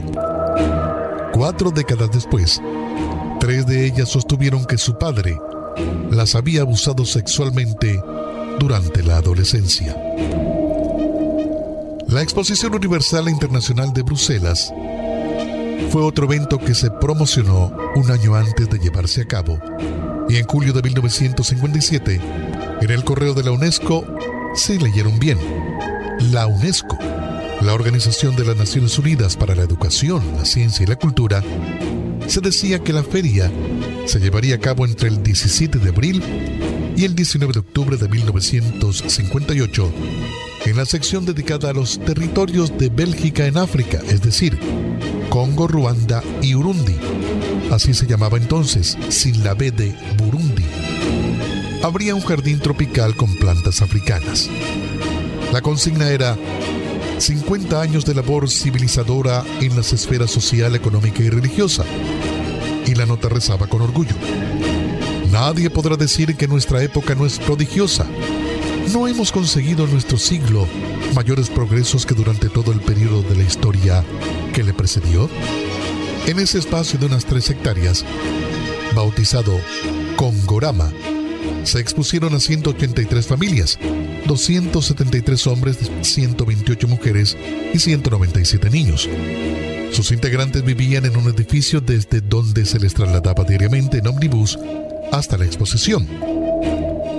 Cuatro 1.34 1.72
décadas 1.72 2.12
después, 2.13 2.62
tres 3.39 3.65
de 3.65 3.88
ellas 3.88 4.10
sostuvieron 4.10 4.65
que 4.65 4.78
su 4.78 5.00
padre 5.00 5.36
las 6.12 6.36
había 6.36 6.62
abusado 6.62 7.06
sexualmente 7.06 8.00
durante 8.60 9.02
la 9.02 9.17
adolescencia. 9.17 9.98
La 12.10 12.24
Exposición 12.24 12.74
Universal 12.74 13.30
Internacional 13.30 13.93
de 13.93 14.02
Bruselas 14.02 14.74
fue 15.91 16.02
otro 16.02 16.26
evento 16.26 16.58
que 16.58 16.74
se 16.74 16.89
promocionó 16.89 17.72
un 17.93 18.10
año 18.10 18.34
antes 18.34 18.67
de 18.67 18.80
llevarse 18.80 19.22
a 19.22 19.26
cabo 19.26 19.60
y 20.28 20.38
en 20.38 20.45
julio 20.48 20.74
de 20.74 20.82
1957 20.82 22.19
en 22.82 22.89
el 22.89 23.04
correo 23.04 23.36
de 23.36 23.43
la 23.43 23.52
UNESCO 23.52 24.08
se 24.56 24.80
leyeron 24.80 25.19
bien. 25.19 25.38
La 26.32 26.48
UNESCO, 26.48 26.98
la 27.62 27.76
Organización 27.76 28.36
de 28.36 28.45
las 28.45 28.58
Naciones 28.58 28.98
Unidas 28.98 29.38
para 29.38 29.54
la 29.54 29.62
Educación, 29.62 30.24
la 30.36 30.45
Ciencia 30.45 30.86
y 30.86 30.88
la 30.88 30.95
Cultura, 30.95 31.43
se 32.26 32.41
decía 32.41 32.80
que 32.80 32.91
la 32.91 33.04
feria 33.04 33.52
se 34.08 34.19
llevaría 34.19 34.56
a 34.56 34.60
cabo 34.60 34.84
entre 34.84 35.10
el 35.10 35.22
17 35.22 35.78
de 35.78 35.89
abril 35.89 36.24
y 36.98 37.06
el 37.06 37.13
19 37.13 37.54
de 37.54 37.60
octubre 37.60 37.98
de 37.98 38.10
1958 38.10 39.93
en 40.65 40.78
la 40.78 40.86
sección 40.86 41.26
dedicada 41.26 41.69
a 41.69 41.74
los 41.74 42.00
territorios 42.00 42.78
de 42.78 42.89
Bélgica 42.89 43.45
en 43.45 43.58
África, 43.58 44.00
es 44.08 44.22
decir, 44.22 44.60
Congo, 45.30 45.67
Ruanda 45.67 46.24
y 46.41 46.56
Urundi. 46.56 46.95
Así 47.72 47.93
se 47.93 48.08
llamaba 48.08 48.38
entonces, 48.38 48.98
sin 49.10 49.43
la 49.43 49.54
B 49.54 49.72
de 49.72 49.95
Burundi. 50.17 50.65
Habría 51.84 52.15
un 52.15 52.22
jardín 52.22 52.60
tropical 52.60 53.15
con 53.15 53.36
plantas 53.36 53.82
africanas. 53.82 54.50
La 55.54 55.62
consigna 55.62 56.10
era 56.10 56.38
50 57.19 57.82
años 57.82 58.06
de 58.06 58.15
labor 58.15 58.50
civilizadora 58.50 59.43
en 59.62 59.76
las 59.76 59.93
esferas 59.93 60.32
social, 60.32 60.76
económica 60.76 61.24
y 61.24 61.30
religiosa. 61.30 61.84
Y 62.86 62.95
la 62.95 63.06
nota 63.06 63.30
rezaba 63.30 63.67
con 63.67 63.82
orgullo. 63.82 64.15
Nadie 65.32 65.69
podrá 65.69 65.95
decir 65.95 66.36
que 66.36 66.48
nuestra 66.48 66.82
época 66.84 67.15
no 67.15 67.26
es 67.26 67.39
prodigiosa. 67.39 68.06
No 68.93 69.08
hemos 69.08 69.32
conseguido 69.32 69.86
en 69.86 69.91
nuestro 69.91 70.17
siglo 70.17 70.67
mayores 71.13 71.49
progresos 71.49 72.06
que 72.06 72.15
durante 72.15 72.49
todo 72.49 72.71
el 72.71 72.80
periodo 72.82 73.21
de 73.21 73.36
la 73.36 73.43
historia 73.43 74.04
que 74.54 74.63
le 74.63 74.73
precedió. 74.73 75.30
En 76.25 76.39
ese 76.39 76.58
espacio 76.58 76.97
de 76.97 77.06
unas 77.06 77.25
tres 77.25 77.49
hectáreas, 77.52 78.04
bautizado 78.95 79.60
Congorama, 80.15 80.91
se 81.63 81.80
expusieron 81.80 82.34
a 82.34 82.39
183 82.39 83.28
familias, 83.28 83.78
273 84.25 85.47
hombres, 85.47 85.78
128 86.02 86.88
mujeres 86.88 87.38
y 87.73 87.78
197 87.78 88.69
niños. 88.71 89.08
Sus 89.91 90.12
integrantes 90.12 90.63
vivían 90.63 91.06
en 91.06 91.15
un 91.15 91.28
edificio 91.30 91.80
desde 91.80 92.21
donde 92.21 92.65
se 92.65 92.80
les 92.80 92.95
trasladaba 92.95 93.43
diariamente 93.43 93.99
en 93.99 94.08
ómnibus 94.08 94.58
hasta 95.12 95.38
la 95.38 95.45
exposición. 95.45 96.38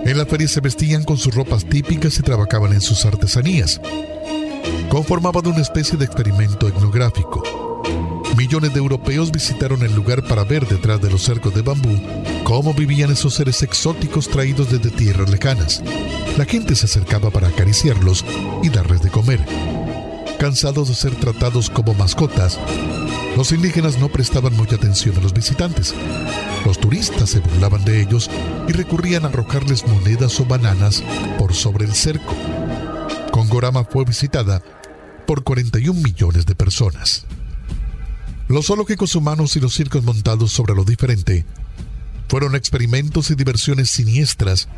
En 0.05 0.19
la 0.19 0.27
feria 0.27 0.49
se 0.49 0.61
vestían 0.61 1.05
con 1.05 1.17
sus 1.17 1.35
ropas 1.35 1.65
típicas 1.65 2.19
y 2.19 2.23
trabajaban 2.23 2.73
en 2.73 2.81
sus 2.81 3.05
artesanías. 3.05 3.81
Conformaba 4.89 5.41
de 5.41 5.51
una 5.51 5.61
especie 5.61 5.99
de 5.99 6.05
experimento 6.05 6.69
etnográfico. 6.69 7.43
Millones 8.37 8.73
de 8.73 8.79
europeos 8.79 9.31
visitaron 9.31 9.83
el 9.83 9.95
lugar 9.95 10.27
para 10.27 10.45
ver 10.45 10.67
detrás 10.67 11.01
de 11.01 11.11
los 11.11 11.23
cercos 11.23 11.55
de 11.55 11.63
bambú 11.63 12.01
cómo 12.45 12.75
vivían 12.75 13.11
esos 13.11 13.35
seres 13.35 13.63
exóticos 13.63 14.29
traídos 14.29 14.71
desde 14.71 14.91
tierras 14.91 15.31
lejanas. 15.31 15.83
La 16.37 16.45
gente 16.45 16.75
se 16.75 16.87
acercaba 16.87 17.31
para 17.31 17.49
acariciarlos 17.49 18.25
y 18.63 18.71
darles 18.71 19.03
de 19.03 19.11
comer. 19.11 19.45
Cansados 20.39 20.89
de 20.89 20.95
ser 20.95 21.15
tratados 21.15 21.69
como 21.69 21.95
mascotas, 21.95 22.59
los 23.41 23.53
indígenas 23.53 23.99
no 23.99 24.11
prestaban 24.11 24.55
mucha 24.55 24.77
atención 24.77 25.17
a 25.17 25.21
los 25.23 25.33
visitantes. 25.33 25.95
Los 26.67 26.79
turistas 26.79 27.31
se 27.31 27.41
burlaban 27.41 27.87
de 27.87 28.03
ellos 28.03 28.29
y 28.69 28.73
recurrían 28.73 29.25
a 29.25 29.29
arrojarles 29.29 29.87
monedas 29.87 30.39
o 30.41 30.45
bananas 30.45 31.03
por 31.39 31.55
sobre 31.55 31.87
el 31.87 31.95
cerco. 31.95 32.35
Congorama 33.33 33.85
fue 33.85 34.05
visitada 34.05 34.63
por 35.27 35.43
41 35.43 35.99
millones 36.03 36.45
de 36.45 36.55
personas. 36.55 37.25
Los 38.47 38.67
zoológicos 38.67 39.15
humanos 39.15 39.57
y 39.57 39.61
los 39.61 39.73
circos 39.73 40.05
montados 40.05 40.53
sobre 40.53 40.75
lo 40.75 40.85
diferente 40.85 41.47
fueron 42.29 42.55
experimentos 42.55 43.31
y 43.31 43.37
diversiones 43.37 43.89
siniestras 43.89 44.69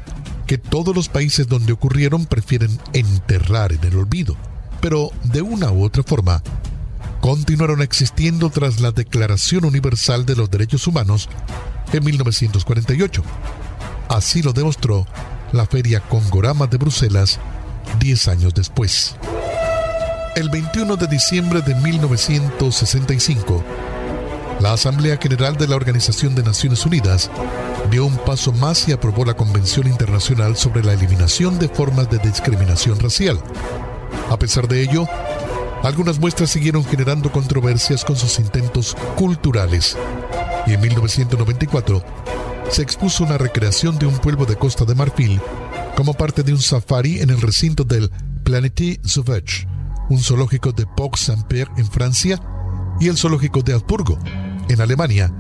que 0.47 0.57
todos 0.57 0.95
los 0.95 1.09
países 1.09 1.49
donde 1.49 1.73
ocurrieron 1.73 2.27
prefieren 2.27 2.79
enterrar 2.93 3.73
en 3.73 3.83
el 3.83 3.97
olvido, 3.97 4.37
pero 4.81 5.11
de 5.25 5.43
una 5.43 5.73
u 5.73 5.83
otra 5.83 6.05
forma 6.05 6.45
continuaron 7.23 7.81
existiendo 7.83 8.51
tras 8.51 8.81
la 8.81 8.91
Declaración 8.91 9.65
Universal 9.65 10.27
de 10.27 10.35
los 10.35 10.51
Derechos 10.51 10.89
Humanos 10.89 11.29
en 11.93 12.05
1948. 12.05 13.23
Así 14.09 14.43
lo 14.43 14.53
demostró 14.53 15.07
la 15.53 15.65
Feria 15.65 16.01
Congorama 16.01 16.67
de 16.67 16.79
Bruselas 16.79 17.39
10 18.01 18.27
años 18.27 18.55
después. 18.55 19.15
El 20.35 20.51
21 20.51 20.97
de 20.97 21.07
diciembre 21.07 21.63
de 21.63 21.77
1965, 21.77 23.63
la 24.59 24.73
Asamblea 24.73 25.17
General 25.17 25.57
de 25.57 25.69
la 25.69 25.77
Organización 25.77 26.35
de 26.35 26.43
Naciones 26.43 26.85
Unidas 26.85 27.31
dio 27.89 28.05
un 28.05 28.17
paso 28.17 28.53
más 28.53 28.89
y 28.89 28.93
aprobó 28.93 29.25
la 29.25 29.35
Convención 29.35 29.87
Internacional 29.87 30.57
sobre 30.57 30.83
la 30.83 30.95
Eliminación 30.95 31.61
de 31.61 31.69
Formas 31.69 32.11
de 32.11 32.19
Discriminación 32.19 32.99
Racial. 32.99 33.39
A 34.29 34.37
pesar 34.39 34.67
de 34.67 34.83
ello, 34.83 35.07
algunas 35.83 36.19
muestras 36.19 36.51
siguieron 36.51 36.85
generando 36.85 37.33
controversias 37.33 38.05
con 38.05 38.17
sus 38.17 38.39
intentos 38.39 38.97
culturales 39.17 39.97
y 40.67 40.75
en 40.75 40.81
1994 40.81 42.05
se 42.71 42.83
expuso 42.83 43.25
una 43.25 43.37
recreación 43.37 43.99
de 43.99 44.07
un 44.07 44.17
pueblo 44.19 44.47
de 44.47 44.57
Costa 44.57 44.85
de 44.85 44.95
Marfil 44.95 45.41
como 45.97 46.15
parte 46.15 46.43
de 46.43 46.53
un 46.53 46.61
safari 46.61 47.21
en 47.21 47.31
el 47.31 47.41
recinto 47.41 47.85
del 47.85 48.11
Planety 48.45 48.99
Sauvage, 49.05 49.67
un 50.09 50.19
zoológico 50.19 50.73
de 50.73 50.87
Port-Saint-Pierre 50.87 51.71
en 51.77 51.87
Francia 51.87 52.41
y 52.99 53.09
el 53.09 53.17
zoológico 53.17 53.63
de 53.63 53.75
Habsburgo 53.75 54.19
en 54.69 54.81
Alemania, 54.81 55.33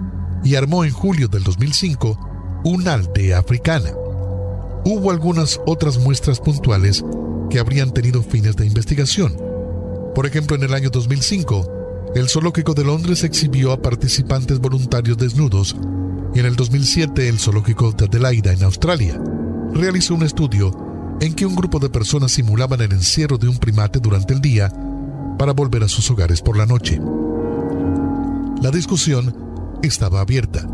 y 0.45 0.57
armó 0.57 0.85
en 0.85 0.91
julio 0.91 1.29
del 1.29 1.45
2005 1.45 2.63
una 2.65 2.95
aldea 2.95 3.39
africana. 3.39 3.93
Hubo 4.85 5.11
algunas 5.11 5.61
otras 5.67 5.99
muestras 5.99 6.41
puntuales 6.41 7.05
que 7.49 7.59
habrían 7.59 7.93
tenido 7.93 8.23
fines 8.23 8.57
de 8.57 8.67
investigación. 8.67 9.52
Por 10.15 10.27
ejemplo, 10.27 10.57
en 10.57 10.63
el 10.63 10.75
año 10.75 10.91
2005, 10.91 12.13
el 12.15 12.29
Zoológico 12.29 12.75
de 12.75 12.85
Londres 12.85 13.25
exhibió 13.25 13.73
a 13.73 13.81
participantes 13.81 14.59
voluntarios 14.59 15.17
desnudos 15.17 15.75
y 16.35 16.41
en 16.41 16.47
el 16.47 16.57
2007 16.57 17.29
el 17.29 17.39
Zoológico 17.39 17.93
de 17.93 18.05
Adelaida 18.05 18.53
en 18.53 18.63
Australia 18.63 19.19
realizó 19.73 20.15
un 20.15 20.23
estudio 20.23 21.17
en 21.21 21.35
que 21.35 21.47
un 21.47 21.55
grupo 21.55 21.79
de 21.79 21.89
personas 21.89 22.33
simulaban 22.33 22.81
el 22.81 22.93
encierro 22.93 23.39
de 23.39 23.49
un 23.49 23.57
primate 23.57 24.01
durante 24.01 24.35
el 24.35 24.41
día 24.41 24.71
para 25.39 25.53
volver 25.53 25.85
a 25.85 25.89
sus 25.89 26.11
hogares 26.11 26.43
por 26.43 26.57
la 26.57 26.67
noche. 26.67 27.01
La 28.61 28.71
discusión 28.71 29.35
estaba 29.83 30.21
abierta 30.21 30.69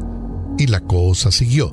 y 0.59 0.67
la 0.67 0.81
cosa 0.81 1.31
siguió. 1.31 1.73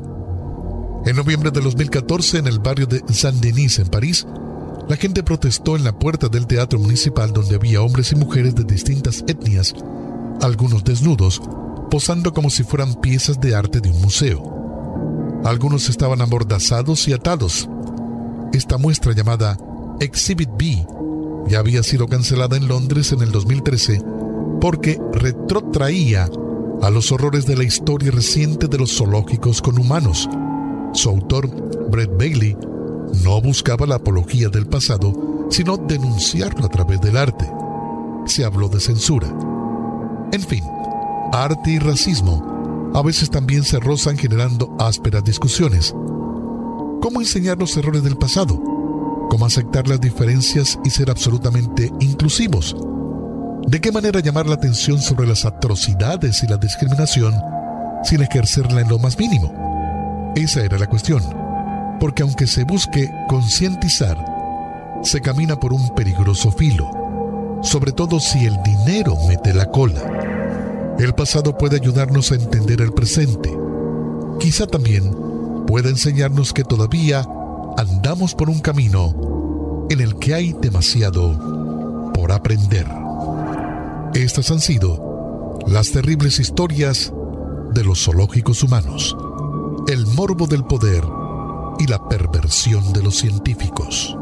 En 1.05 1.15
noviembre 1.15 1.51
de 1.51 1.61
2014, 1.61 2.39
en 2.39 2.47
el 2.47 2.59
barrio 2.59 2.85
de 2.85 3.01
Saint-Denis, 3.11 3.79
en 3.79 3.87
París, 3.87 4.25
la 4.87 4.95
gente 4.95 5.23
protestó 5.23 5.75
en 5.75 5.83
la 5.83 5.97
puerta 5.97 6.27
del 6.27 6.45
teatro 6.45 6.77
municipal 6.77 7.33
donde 7.33 7.55
había 7.55 7.81
hombres 7.81 8.11
y 8.11 8.15
mujeres 8.15 8.53
de 8.55 8.63
distintas 8.63 9.23
etnias, 9.27 9.73
algunos 10.41 10.83
desnudos, 10.83 11.41
posando 11.89 12.33
como 12.33 12.49
si 12.49 12.63
fueran 12.63 12.93
piezas 12.95 13.39
de 13.39 13.55
arte 13.55 13.79
de 13.81 13.89
un 13.89 13.99
museo. 14.01 15.41
Algunos 15.43 15.89
estaban 15.89 16.21
amordazados 16.21 17.07
y 17.07 17.13
atados. 17.13 17.67
Esta 18.53 18.77
muestra 18.77 19.13
llamada 19.13 19.57
Exhibit 19.99 20.49
B 20.57 20.85
ya 21.47 21.59
había 21.59 21.83
sido 21.83 22.07
cancelada 22.07 22.57
en 22.57 22.67
Londres 22.67 23.11
en 23.11 23.21
el 23.21 23.31
2013 23.31 24.01
porque 24.61 24.99
retrotraía 25.13 26.29
a 26.81 26.89
los 26.89 27.11
horrores 27.11 27.45
de 27.45 27.55
la 27.55 27.63
historia 27.63 28.11
reciente 28.11 28.67
de 28.67 28.77
los 28.77 28.95
zoológicos 28.95 29.61
con 29.61 29.79
humanos. 29.79 30.29
Su 30.93 31.09
autor, 31.09 31.49
Brett 31.89 32.15
Bailey, 32.17 32.55
no 33.23 33.41
buscaba 33.41 33.85
la 33.85 33.95
apología 33.95 34.49
del 34.49 34.67
pasado, 34.67 35.47
sino 35.49 35.77
denunciarlo 35.77 36.65
a 36.65 36.69
través 36.69 37.01
del 37.01 37.17
arte. 37.17 37.49
Se 38.25 38.43
habló 38.43 38.67
de 38.69 38.79
censura. 38.79 39.27
En 40.31 40.41
fin, 40.41 40.63
arte 41.31 41.71
y 41.71 41.79
racismo 41.79 42.91
a 42.93 43.01
veces 43.01 43.29
también 43.29 43.63
se 43.63 43.79
rozan 43.79 44.17
generando 44.17 44.75
ásperas 44.79 45.23
discusiones. 45.23 45.93
¿Cómo 47.01 47.19
enseñar 47.19 47.57
los 47.57 47.75
errores 47.77 48.03
del 48.03 48.17
pasado? 48.17 48.59
¿Cómo 49.29 49.45
aceptar 49.45 49.87
las 49.87 49.99
diferencias 49.99 50.79
y 50.83 50.89
ser 50.89 51.09
absolutamente 51.09 51.91
inclusivos? 51.99 52.75
¿De 53.67 53.81
qué 53.81 53.91
manera 53.91 54.21
llamar 54.21 54.47
la 54.47 54.55
atención 54.55 55.01
sobre 55.01 55.27
las 55.27 55.43
atrocidades 55.45 56.41
y 56.43 56.47
la 56.47 56.57
discriminación 56.57 57.33
sin 58.03 58.21
ejercerla 58.21 58.81
en 58.81 58.89
lo 58.89 58.97
más 58.97 59.19
mínimo? 59.19 60.33
Esa 60.35 60.61
era 60.63 60.77
la 60.77 60.87
cuestión 60.87 61.44
porque 61.99 62.23
aunque 62.23 62.47
se 62.47 62.63
busque 62.63 63.11
concientizar, 63.27 64.17
se 65.03 65.21
camina 65.21 65.59
por 65.59 65.73
un 65.73 65.93
peligroso 65.95 66.51
filo, 66.51 66.89
sobre 67.61 67.91
todo 67.91 68.19
si 68.19 68.45
el 68.45 68.61
dinero 68.63 69.15
mete 69.27 69.53
la 69.53 69.69
cola. 69.71 70.95
El 70.99 71.13
pasado 71.13 71.57
puede 71.57 71.75
ayudarnos 71.75 72.31
a 72.31 72.35
entender 72.35 72.81
el 72.81 72.93
presente. 72.93 73.51
Quizá 74.39 74.65
también 74.65 75.11
puede 75.67 75.89
enseñarnos 75.89 76.53
que 76.53 76.63
todavía 76.63 77.25
andamos 77.77 78.33
por 78.33 78.49
un 78.49 78.59
camino 78.59 79.87
en 79.89 79.99
el 79.99 80.15
que 80.15 80.33
hay 80.33 80.53
demasiado 80.53 82.11
por 82.13 82.31
aprender. 82.31 82.87
Estas 84.13 84.49
han 84.51 84.59
sido 84.59 85.59
las 85.67 85.91
terribles 85.91 86.39
historias 86.39 87.11
de 87.73 87.83
los 87.83 88.03
zoológicos 88.03 88.63
humanos, 88.63 89.15
el 89.87 90.07
morbo 90.07 90.47
del 90.47 90.63
poder, 90.63 91.03
y 91.79 91.87
la 91.87 91.99
perversión 92.07 92.93
de 92.93 93.03
los 93.03 93.15
científicos. 93.15 94.17